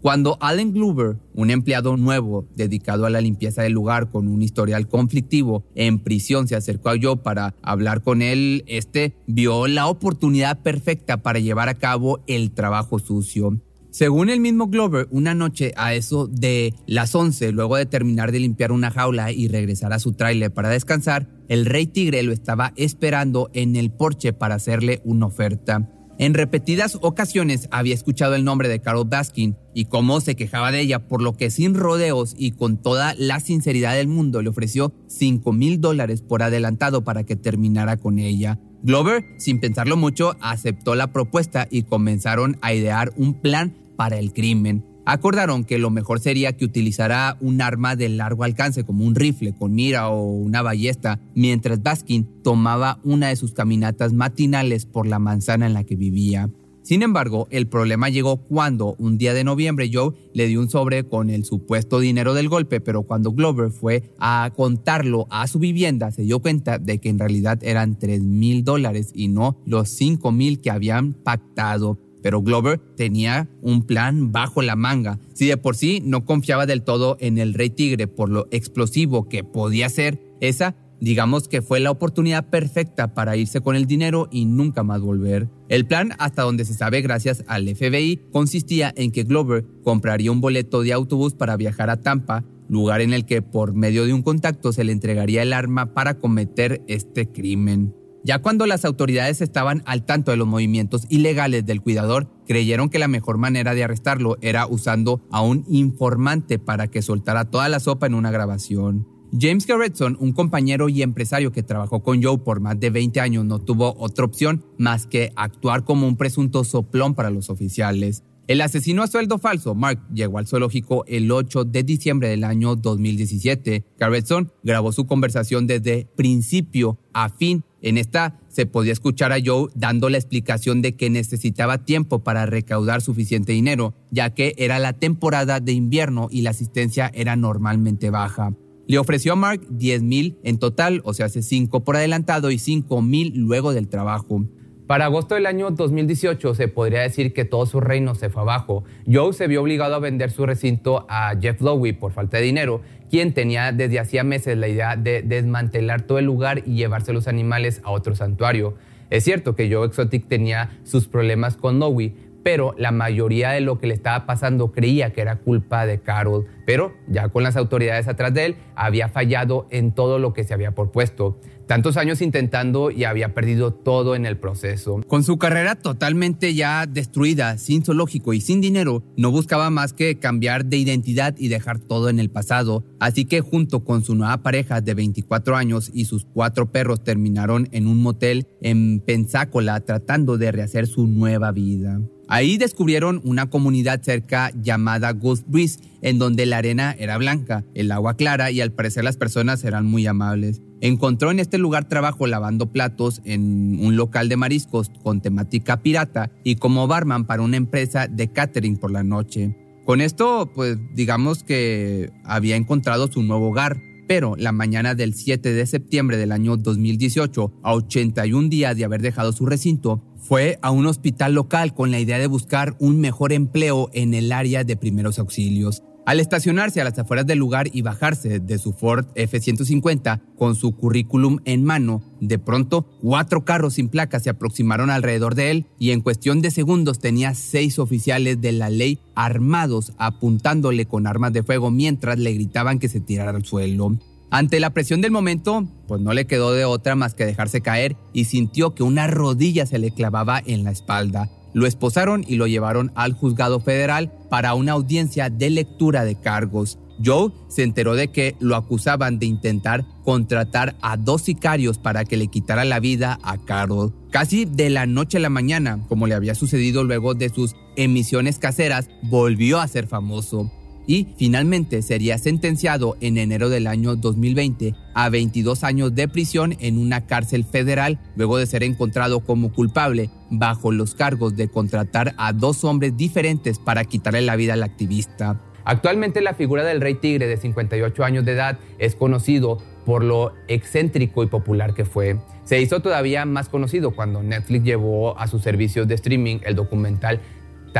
Cuando 0.08 0.38
Allen 0.40 0.72
Glover, 0.72 1.18
un 1.34 1.50
empleado 1.50 1.98
nuevo 1.98 2.48
dedicado 2.56 3.04
a 3.04 3.10
la 3.10 3.20
limpieza 3.20 3.60
del 3.60 3.74
lugar 3.74 4.08
con 4.08 4.26
un 4.26 4.40
historial 4.40 4.88
conflictivo 4.88 5.64
en 5.74 5.98
prisión, 5.98 6.48
se 6.48 6.56
acercó 6.56 6.88
a 6.88 6.94
Joe 6.98 7.18
para 7.18 7.54
hablar 7.60 8.02
con 8.02 8.22
él, 8.22 8.64
este 8.68 9.12
vio 9.26 9.66
la 9.66 9.86
oportunidad 9.86 10.62
perfecta 10.62 11.18
para 11.18 11.40
llevar 11.40 11.68
a 11.68 11.74
cabo 11.74 12.20
el 12.26 12.52
trabajo 12.52 12.98
sucio. 12.98 13.60
Según 13.90 14.30
el 14.30 14.40
mismo 14.40 14.68
Glover, 14.68 15.08
una 15.10 15.34
noche 15.34 15.74
a 15.76 15.92
eso 15.92 16.26
de 16.26 16.72
las 16.86 17.14
11, 17.14 17.52
luego 17.52 17.76
de 17.76 17.84
terminar 17.84 18.32
de 18.32 18.40
limpiar 18.40 18.72
una 18.72 18.90
jaula 18.90 19.30
y 19.30 19.48
regresar 19.48 19.92
a 19.92 19.98
su 19.98 20.14
tráiler 20.14 20.50
para 20.50 20.70
descansar, 20.70 21.28
el 21.48 21.66
rey 21.66 21.86
tigre 21.86 22.22
lo 22.22 22.32
estaba 22.32 22.72
esperando 22.76 23.50
en 23.52 23.76
el 23.76 23.90
porche 23.90 24.32
para 24.32 24.54
hacerle 24.54 25.02
una 25.04 25.26
oferta. 25.26 25.86
En 26.20 26.34
repetidas 26.34 26.98
ocasiones 27.00 27.68
había 27.70 27.94
escuchado 27.94 28.34
el 28.34 28.42
nombre 28.42 28.68
de 28.68 28.80
Carol 28.80 29.06
Baskin 29.08 29.56
y 29.72 29.84
cómo 29.84 30.20
se 30.20 30.34
quejaba 30.34 30.72
de 30.72 30.80
ella, 30.80 31.06
por 31.06 31.22
lo 31.22 31.36
que 31.36 31.48
sin 31.48 31.74
rodeos 31.74 32.34
y 32.36 32.50
con 32.50 32.76
toda 32.76 33.14
la 33.16 33.38
sinceridad 33.38 33.94
del 33.94 34.08
mundo 34.08 34.42
le 34.42 34.48
ofreció 34.48 34.92
5 35.06 35.52
mil 35.52 35.80
dólares 35.80 36.22
por 36.22 36.42
adelantado 36.42 37.04
para 37.04 37.22
que 37.22 37.36
terminara 37.36 37.96
con 37.98 38.18
ella. 38.18 38.58
Glover, 38.82 39.24
sin 39.38 39.60
pensarlo 39.60 39.96
mucho, 39.96 40.36
aceptó 40.40 40.96
la 40.96 41.12
propuesta 41.12 41.68
y 41.70 41.84
comenzaron 41.84 42.58
a 42.62 42.74
idear 42.74 43.12
un 43.16 43.40
plan 43.40 43.76
para 43.96 44.18
el 44.18 44.32
crimen. 44.32 44.87
Acordaron 45.10 45.64
que 45.64 45.78
lo 45.78 45.88
mejor 45.88 46.20
sería 46.20 46.54
que 46.54 46.66
utilizara 46.66 47.38
un 47.40 47.62
arma 47.62 47.96
de 47.96 48.10
largo 48.10 48.44
alcance 48.44 48.84
como 48.84 49.06
un 49.06 49.14
rifle 49.14 49.54
con 49.54 49.74
mira 49.74 50.10
o 50.10 50.22
una 50.22 50.60
ballesta, 50.60 51.18
mientras 51.34 51.82
Baskin 51.82 52.28
tomaba 52.42 53.00
una 53.04 53.28
de 53.28 53.36
sus 53.36 53.52
caminatas 53.52 54.12
matinales 54.12 54.84
por 54.84 55.06
la 55.06 55.18
manzana 55.18 55.66
en 55.66 55.72
la 55.72 55.84
que 55.84 55.96
vivía. 55.96 56.50
Sin 56.82 57.02
embargo, 57.02 57.48
el 57.50 57.68
problema 57.68 58.10
llegó 58.10 58.36
cuando 58.36 58.96
un 58.98 59.16
día 59.16 59.32
de 59.32 59.44
noviembre 59.44 59.88
Joe 59.90 60.12
le 60.34 60.46
dio 60.46 60.60
un 60.60 60.68
sobre 60.68 61.04
con 61.04 61.30
el 61.30 61.46
supuesto 61.46 62.00
dinero 62.00 62.34
del 62.34 62.50
golpe, 62.50 62.82
pero 62.82 63.04
cuando 63.04 63.32
Glover 63.32 63.70
fue 63.70 64.12
a 64.18 64.52
contarlo 64.54 65.26
a 65.30 65.46
su 65.46 65.58
vivienda 65.58 66.10
se 66.10 66.22
dio 66.22 66.40
cuenta 66.40 66.78
de 66.78 66.98
que 66.98 67.08
en 67.08 67.18
realidad 67.18 67.58
eran 67.62 67.98
3 67.98 68.22
mil 68.24 68.62
dólares 68.62 69.12
y 69.14 69.28
no 69.28 69.56
los 69.64 69.88
5 69.88 70.32
mil 70.32 70.60
que 70.60 70.70
habían 70.70 71.14
pactado. 71.14 71.98
Pero 72.22 72.42
Glover 72.42 72.80
tenía 72.96 73.48
un 73.62 73.84
plan 73.84 74.32
bajo 74.32 74.62
la 74.62 74.76
manga. 74.76 75.18
Si 75.34 75.46
de 75.46 75.56
por 75.56 75.76
sí 75.76 76.02
no 76.04 76.24
confiaba 76.24 76.66
del 76.66 76.82
todo 76.82 77.16
en 77.20 77.38
el 77.38 77.54
Rey 77.54 77.70
Tigre 77.70 78.06
por 78.06 78.28
lo 78.28 78.48
explosivo 78.50 79.28
que 79.28 79.44
podía 79.44 79.88
ser, 79.88 80.20
esa 80.40 80.76
Digamos 81.00 81.46
que 81.46 81.62
fue 81.62 81.78
la 81.78 81.92
oportunidad 81.92 82.48
perfecta 82.50 83.14
para 83.14 83.36
irse 83.36 83.60
con 83.60 83.76
el 83.76 83.86
dinero 83.86 84.28
y 84.32 84.46
nunca 84.46 84.82
más 84.82 85.00
volver. 85.00 85.48
El 85.68 85.86
plan, 85.86 86.12
hasta 86.18 86.42
donde 86.42 86.64
se 86.64 86.74
sabe 86.74 87.02
gracias 87.02 87.44
al 87.46 87.68
FBI, 87.68 88.20
consistía 88.32 88.92
en 88.96 89.12
que 89.12 89.22
Glover 89.22 89.64
compraría 89.84 90.32
un 90.32 90.40
boleto 90.40 90.82
de 90.82 90.92
autobús 90.92 91.34
para 91.34 91.56
viajar 91.56 91.88
a 91.90 92.00
Tampa, 92.00 92.44
lugar 92.68 93.00
en 93.00 93.12
el 93.12 93.26
que 93.26 93.42
por 93.42 93.74
medio 93.74 94.06
de 94.06 94.12
un 94.12 94.22
contacto 94.22 94.72
se 94.72 94.84
le 94.84 94.92
entregaría 94.92 95.42
el 95.42 95.52
arma 95.52 95.94
para 95.94 96.18
cometer 96.18 96.82
este 96.88 97.30
crimen. 97.30 97.94
Ya 98.28 98.40
cuando 98.40 98.66
las 98.66 98.84
autoridades 98.84 99.40
estaban 99.40 99.82
al 99.86 100.04
tanto 100.04 100.30
de 100.30 100.36
los 100.36 100.46
movimientos 100.46 101.06
ilegales 101.08 101.64
del 101.64 101.80
cuidador, 101.80 102.28
creyeron 102.46 102.90
que 102.90 102.98
la 102.98 103.08
mejor 103.08 103.38
manera 103.38 103.72
de 103.72 103.82
arrestarlo 103.82 104.36
era 104.42 104.66
usando 104.66 105.22
a 105.30 105.40
un 105.40 105.64
informante 105.66 106.58
para 106.58 106.88
que 106.88 107.00
soltara 107.00 107.46
toda 107.46 107.70
la 107.70 107.80
sopa 107.80 108.06
en 108.06 108.12
una 108.12 108.30
grabación. 108.30 109.08
James 109.32 109.66
Garretson, 109.66 110.18
un 110.20 110.32
compañero 110.32 110.90
y 110.90 111.00
empresario 111.00 111.52
que 111.52 111.62
trabajó 111.62 112.02
con 112.02 112.22
Joe 112.22 112.36
por 112.36 112.60
más 112.60 112.78
de 112.78 112.90
20 112.90 113.18
años, 113.18 113.46
no 113.46 113.60
tuvo 113.60 113.94
otra 113.96 114.26
opción 114.26 114.62
más 114.76 115.06
que 115.06 115.32
actuar 115.34 115.84
como 115.84 116.06
un 116.06 116.18
presunto 116.18 116.64
soplón 116.64 117.14
para 117.14 117.30
los 117.30 117.48
oficiales. 117.48 118.24
El 118.48 118.62
asesino 118.62 119.02
a 119.02 119.06
sueldo 119.06 119.38
falso, 119.38 119.74
Mark, 119.74 120.00
llegó 120.10 120.38
al 120.38 120.46
zoológico 120.46 121.04
el 121.06 121.30
8 121.30 121.64
de 121.64 121.82
diciembre 121.82 122.28
del 122.28 122.44
año 122.44 122.76
2017. 122.76 123.84
Garretson 123.98 124.52
grabó 124.62 124.92
su 124.92 125.06
conversación 125.06 125.66
desde 125.66 126.08
principio 126.16 126.98
a 127.12 127.28
fin. 127.28 127.62
En 127.80 127.96
esta 127.96 128.40
se 128.48 128.66
podía 128.66 128.92
escuchar 128.92 129.32
a 129.32 129.38
Joe 129.44 129.70
dando 129.74 130.08
la 130.08 130.18
explicación 130.18 130.82
de 130.82 130.96
que 130.96 131.10
necesitaba 131.10 131.84
tiempo 131.84 132.20
para 132.20 132.46
recaudar 132.46 133.00
suficiente 133.00 133.52
dinero, 133.52 133.94
ya 134.10 134.34
que 134.34 134.54
era 134.58 134.78
la 134.78 134.94
temporada 134.94 135.60
de 135.60 135.72
invierno 135.72 136.28
y 136.30 136.42
la 136.42 136.50
asistencia 136.50 137.10
era 137.14 137.36
normalmente 137.36 138.10
baja. 138.10 138.54
Le 138.88 138.98
ofreció 138.98 139.34
a 139.34 139.36
Mark 139.36 139.66
10 139.68 140.02
mil 140.02 140.38
en 140.42 140.58
total, 140.58 141.02
o 141.04 141.12
sea, 141.12 141.26
hace 141.26 141.42
5 141.42 141.84
por 141.84 141.96
adelantado 141.96 142.50
y 142.50 142.58
5 142.58 143.02
mil 143.02 143.32
luego 143.36 143.74
del 143.74 143.88
trabajo. 143.88 144.44
Para 144.88 145.04
agosto 145.04 145.34
del 145.34 145.44
año 145.44 145.70
2018 145.70 146.54
se 146.54 146.66
podría 146.66 147.02
decir 147.02 147.34
que 147.34 147.44
todo 147.44 147.66
su 147.66 147.78
reino 147.78 148.14
se 148.14 148.30
fue 148.30 148.40
abajo. 148.40 148.84
Joe 149.06 149.34
se 149.34 149.46
vio 149.46 149.60
obligado 149.60 149.94
a 149.94 149.98
vender 149.98 150.30
su 150.30 150.46
recinto 150.46 151.04
a 151.10 151.34
Jeff 151.38 151.60
Lowe 151.60 151.92
por 151.92 152.12
falta 152.12 152.38
de 152.38 152.44
dinero, 152.44 152.80
quien 153.10 153.34
tenía 153.34 153.70
desde 153.72 154.00
hacía 154.00 154.24
meses 154.24 154.56
la 154.56 154.66
idea 154.66 154.96
de 154.96 155.20
desmantelar 155.20 156.00
todo 156.00 156.18
el 156.18 156.24
lugar 156.24 156.62
y 156.64 156.76
llevarse 156.76 157.12
los 157.12 157.28
animales 157.28 157.82
a 157.84 157.90
otro 157.90 158.14
santuario. 158.14 158.76
Es 159.10 159.24
cierto 159.24 159.54
que 159.54 159.70
Joe 159.70 159.86
Exotic 159.86 160.26
tenía 160.26 160.70
sus 160.84 161.06
problemas 161.06 161.58
con 161.58 161.78
Lowe, 161.78 162.14
pero 162.42 162.74
la 162.78 162.90
mayoría 162.90 163.50
de 163.50 163.60
lo 163.60 163.78
que 163.78 163.88
le 163.88 163.94
estaba 163.94 164.24
pasando 164.24 164.72
creía 164.72 165.12
que 165.12 165.20
era 165.20 165.36
culpa 165.36 165.84
de 165.84 166.00
Carol, 166.00 166.46
pero 166.64 166.94
ya 167.08 167.28
con 167.28 167.42
las 167.42 167.58
autoridades 167.58 168.08
atrás 168.08 168.32
de 168.32 168.46
él 168.46 168.56
había 168.74 169.10
fallado 169.10 169.66
en 169.68 169.92
todo 169.92 170.18
lo 170.18 170.32
que 170.32 170.44
se 170.44 170.54
había 170.54 170.70
propuesto. 170.70 171.38
Tantos 171.68 171.98
años 171.98 172.22
intentando 172.22 172.90
y 172.90 173.04
había 173.04 173.34
perdido 173.34 173.74
todo 173.74 174.16
en 174.16 174.24
el 174.24 174.38
proceso. 174.38 175.02
Con 175.06 175.22
su 175.22 175.36
carrera 175.36 175.74
totalmente 175.74 176.54
ya 176.54 176.86
destruida, 176.86 177.58
sin 177.58 177.84
zoológico 177.84 178.32
y 178.32 178.40
sin 178.40 178.62
dinero, 178.62 179.04
no 179.18 179.30
buscaba 179.30 179.68
más 179.68 179.92
que 179.92 180.18
cambiar 180.18 180.64
de 180.64 180.78
identidad 180.78 181.34
y 181.36 181.48
dejar 181.48 181.78
todo 181.78 182.08
en 182.08 182.20
el 182.20 182.30
pasado. 182.30 182.84
Así 183.00 183.26
que 183.26 183.42
junto 183.42 183.84
con 183.84 184.02
su 184.02 184.14
nueva 184.14 184.38
pareja 184.42 184.80
de 184.80 184.94
24 184.94 185.56
años 185.56 185.90
y 185.92 186.06
sus 186.06 186.24
cuatro 186.24 186.72
perros 186.72 187.04
terminaron 187.04 187.68
en 187.70 187.86
un 187.86 188.02
motel 188.02 188.46
en 188.62 189.00
Pensácola 189.00 189.78
tratando 189.80 190.38
de 190.38 190.50
rehacer 190.50 190.86
su 190.86 191.06
nueva 191.06 191.52
vida. 191.52 192.00
Ahí 192.28 192.56
descubrieron 192.56 193.20
una 193.24 193.50
comunidad 193.50 194.00
cerca 194.02 194.52
llamada 194.54 195.12
Ghost 195.12 195.44
Breeze, 195.46 195.80
en 196.00 196.18
donde 196.18 196.46
la 196.46 196.58
arena 196.58 196.96
era 196.98 197.18
blanca, 197.18 197.64
el 197.74 197.92
agua 197.92 198.16
clara 198.16 198.50
y 198.50 198.62
al 198.62 198.72
parecer 198.72 199.04
las 199.04 199.18
personas 199.18 199.64
eran 199.64 199.84
muy 199.84 200.06
amables. 200.06 200.62
Encontró 200.80 201.30
en 201.30 201.40
este 201.40 201.58
lugar 201.58 201.88
trabajo 201.88 202.26
lavando 202.26 202.66
platos 202.66 203.20
en 203.24 203.78
un 203.80 203.96
local 203.96 204.28
de 204.28 204.36
mariscos 204.36 204.90
con 205.02 205.20
temática 205.20 205.82
pirata 205.82 206.30
y 206.44 206.56
como 206.56 206.86
barman 206.86 207.26
para 207.26 207.42
una 207.42 207.56
empresa 207.56 208.06
de 208.06 208.28
catering 208.28 208.76
por 208.76 208.92
la 208.92 209.02
noche. 209.02 209.56
Con 209.84 210.00
esto, 210.00 210.50
pues 210.54 210.76
digamos 210.94 211.42
que 211.42 212.10
había 212.22 212.56
encontrado 212.56 213.10
su 213.10 213.22
nuevo 213.22 213.48
hogar, 213.48 213.80
pero 214.06 214.36
la 214.36 214.52
mañana 214.52 214.94
del 214.94 215.14
7 215.14 215.52
de 215.52 215.66
septiembre 215.66 216.16
del 216.16 216.32
año 216.32 216.56
2018, 216.56 217.52
a 217.62 217.74
81 217.74 218.48
días 218.48 218.76
de 218.76 218.84
haber 218.84 219.02
dejado 219.02 219.32
su 219.32 219.46
recinto, 219.46 220.02
fue 220.16 220.58
a 220.62 220.70
un 220.70 220.86
hospital 220.86 221.34
local 221.34 221.74
con 221.74 221.90
la 221.90 222.00
idea 222.00 222.18
de 222.18 222.26
buscar 222.26 222.76
un 222.78 223.00
mejor 223.00 223.32
empleo 223.32 223.90
en 223.92 224.14
el 224.14 224.30
área 224.30 224.62
de 224.62 224.76
primeros 224.76 225.18
auxilios. 225.18 225.82
Al 226.08 226.20
estacionarse 226.20 226.80
a 226.80 226.84
las 226.84 226.98
afueras 226.98 227.26
del 227.26 227.38
lugar 227.38 227.68
y 227.70 227.82
bajarse 227.82 228.40
de 228.40 228.56
su 228.56 228.72
Ford 228.72 229.04
F-150 229.14 230.22
con 230.38 230.54
su 230.54 230.74
currículum 230.74 231.40
en 231.44 231.64
mano, 231.64 232.02
de 232.22 232.38
pronto 232.38 232.86
cuatro 233.02 233.44
carros 233.44 233.74
sin 233.74 233.90
placas 233.90 234.22
se 234.22 234.30
aproximaron 234.30 234.88
alrededor 234.88 235.34
de 235.34 235.50
él 235.50 235.66
y 235.78 235.90
en 235.90 236.00
cuestión 236.00 236.40
de 236.40 236.50
segundos 236.50 236.98
tenía 236.98 237.34
seis 237.34 237.78
oficiales 237.78 238.40
de 238.40 238.52
la 238.52 238.70
ley 238.70 239.00
armados 239.14 239.92
apuntándole 239.98 240.86
con 240.86 241.06
armas 241.06 241.34
de 241.34 241.42
fuego 241.42 241.70
mientras 241.70 242.18
le 242.18 242.32
gritaban 242.32 242.78
que 242.78 242.88
se 242.88 243.00
tirara 243.00 243.32
al 243.32 243.44
suelo. 243.44 243.98
Ante 244.30 244.60
la 244.60 244.70
presión 244.70 245.02
del 245.02 245.10
momento, 245.10 245.68
pues 245.86 246.00
no 246.00 246.14
le 246.14 246.26
quedó 246.26 246.54
de 246.54 246.64
otra 246.64 246.94
más 246.94 247.12
que 247.12 247.26
dejarse 247.26 247.60
caer 247.60 247.98
y 248.14 248.24
sintió 248.24 248.74
que 248.74 248.82
una 248.82 249.08
rodilla 249.08 249.66
se 249.66 249.78
le 249.78 249.90
clavaba 249.90 250.42
en 250.46 250.64
la 250.64 250.70
espalda. 250.70 251.28
Lo 251.52 251.66
esposaron 251.66 252.24
y 252.26 252.36
lo 252.36 252.46
llevaron 252.46 252.92
al 252.94 253.12
juzgado 253.12 253.60
federal 253.60 254.12
para 254.28 254.54
una 254.54 254.72
audiencia 254.72 255.30
de 255.30 255.50
lectura 255.50 256.04
de 256.04 256.14
cargos. 256.16 256.78
Joe 257.04 257.30
se 257.48 257.62
enteró 257.62 257.94
de 257.94 258.08
que 258.08 258.34
lo 258.40 258.56
acusaban 258.56 259.18
de 259.18 259.26
intentar 259.26 259.84
contratar 260.04 260.74
a 260.82 260.96
dos 260.96 261.22
sicarios 261.22 261.78
para 261.78 262.04
que 262.04 262.16
le 262.16 262.28
quitara 262.28 262.64
la 262.64 262.80
vida 262.80 263.18
a 263.22 263.38
Carol. 263.38 263.94
Casi 264.10 264.44
de 264.44 264.70
la 264.70 264.86
noche 264.86 265.18
a 265.18 265.20
la 265.20 265.28
mañana, 265.28 265.84
como 265.88 266.06
le 266.06 266.14
había 266.14 266.34
sucedido 266.34 266.82
luego 266.82 267.14
de 267.14 267.28
sus 267.28 267.54
emisiones 267.76 268.38
caseras, 268.38 268.88
volvió 269.02 269.60
a 269.60 269.68
ser 269.68 269.86
famoso 269.86 270.50
y 270.88 271.08
finalmente 271.18 271.82
sería 271.82 272.16
sentenciado 272.16 272.96
en 273.02 273.18
enero 273.18 273.50
del 273.50 273.66
año 273.66 273.94
2020 273.94 274.74
a 274.94 275.10
22 275.10 275.62
años 275.62 275.94
de 275.94 276.08
prisión 276.08 276.56
en 276.60 276.78
una 276.78 277.06
cárcel 277.06 277.44
federal 277.44 278.00
luego 278.16 278.38
de 278.38 278.46
ser 278.46 278.62
encontrado 278.62 279.20
como 279.20 279.52
culpable 279.52 280.08
bajo 280.30 280.72
los 280.72 280.94
cargos 280.94 281.36
de 281.36 281.48
contratar 281.48 282.14
a 282.16 282.32
dos 282.32 282.64
hombres 282.64 282.96
diferentes 282.96 283.58
para 283.58 283.84
quitarle 283.84 284.22
la 284.22 284.34
vida 284.36 284.54
al 284.54 284.62
activista. 284.62 285.38
Actualmente 285.64 286.22
la 286.22 286.32
figura 286.32 286.64
del 286.64 286.80
rey 286.80 286.94
tigre 286.94 287.26
de 287.26 287.36
58 287.36 288.02
años 288.02 288.24
de 288.24 288.32
edad 288.32 288.58
es 288.78 288.94
conocido 288.94 289.58
por 289.84 290.02
lo 290.02 290.32
excéntrico 290.48 291.22
y 291.22 291.26
popular 291.26 291.74
que 291.74 291.84
fue. 291.84 292.16
Se 292.44 292.62
hizo 292.62 292.80
todavía 292.80 293.26
más 293.26 293.50
conocido 293.50 293.90
cuando 293.90 294.22
Netflix 294.22 294.64
llevó 294.64 295.18
a 295.18 295.26
sus 295.26 295.42
servicios 295.42 295.86
de 295.86 295.96
streaming 295.96 296.38
el 296.44 296.54
documental 296.54 297.20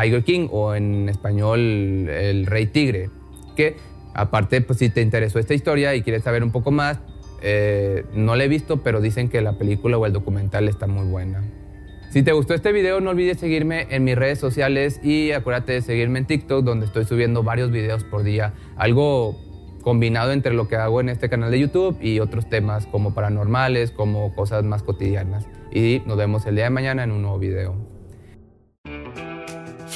Tiger 0.00 0.24
King 0.24 0.48
o 0.50 0.74
en 0.74 1.08
español 1.08 1.60
El 2.08 2.46
Rey 2.46 2.66
Tigre, 2.66 3.10
que 3.56 3.76
aparte, 4.14 4.60
pues 4.60 4.78
si 4.78 4.90
te 4.90 5.00
interesó 5.00 5.38
esta 5.38 5.54
historia 5.54 5.94
y 5.94 6.02
quieres 6.02 6.24
saber 6.24 6.42
un 6.42 6.52
poco 6.52 6.70
más, 6.70 6.98
eh, 7.42 8.04
no 8.14 8.36
la 8.36 8.44
he 8.44 8.48
visto, 8.48 8.82
pero 8.82 9.00
dicen 9.00 9.28
que 9.28 9.40
la 9.40 9.58
película 9.58 9.98
o 9.98 10.06
el 10.06 10.12
documental 10.12 10.68
está 10.68 10.86
muy 10.86 11.06
buena. 11.06 11.42
Si 12.10 12.22
te 12.22 12.32
gustó 12.32 12.54
este 12.54 12.72
video, 12.72 13.00
no 13.00 13.10
olvides 13.10 13.38
seguirme 13.38 13.86
en 13.90 14.02
mis 14.04 14.16
redes 14.16 14.38
sociales 14.38 14.98
y 15.02 15.32
acuérdate 15.32 15.72
de 15.72 15.82
seguirme 15.82 16.20
en 16.20 16.26
TikTok, 16.26 16.64
donde 16.64 16.86
estoy 16.86 17.04
subiendo 17.04 17.42
varios 17.42 17.70
videos 17.70 18.04
por 18.04 18.22
día. 18.22 18.54
Algo 18.76 19.36
combinado 19.82 20.32
entre 20.32 20.54
lo 20.54 20.68
que 20.68 20.76
hago 20.76 21.00
en 21.00 21.10
este 21.10 21.28
canal 21.28 21.50
de 21.50 21.60
YouTube 21.60 21.98
y 22.00 22.20
otros 22.20 22.48
temas 22.48 22.86
como 22.86 23.14
paranormales, 23.14 23.90
como 23.90 24.34
cosas 24.34 24.64
más 24.64 24.82
cotidianas. 24.82 25.46
Y 25.70 26.02
nos 26.06 26.16
vemos 26.16 26.46
el 26.46 26.54
día 26.54 26.64
de 26.64 26.70
mañana 26.70 27.04
en 27.04 27.12
un 27.12 27.22
nuevo 27.22 27.38
video. 27.38 27.87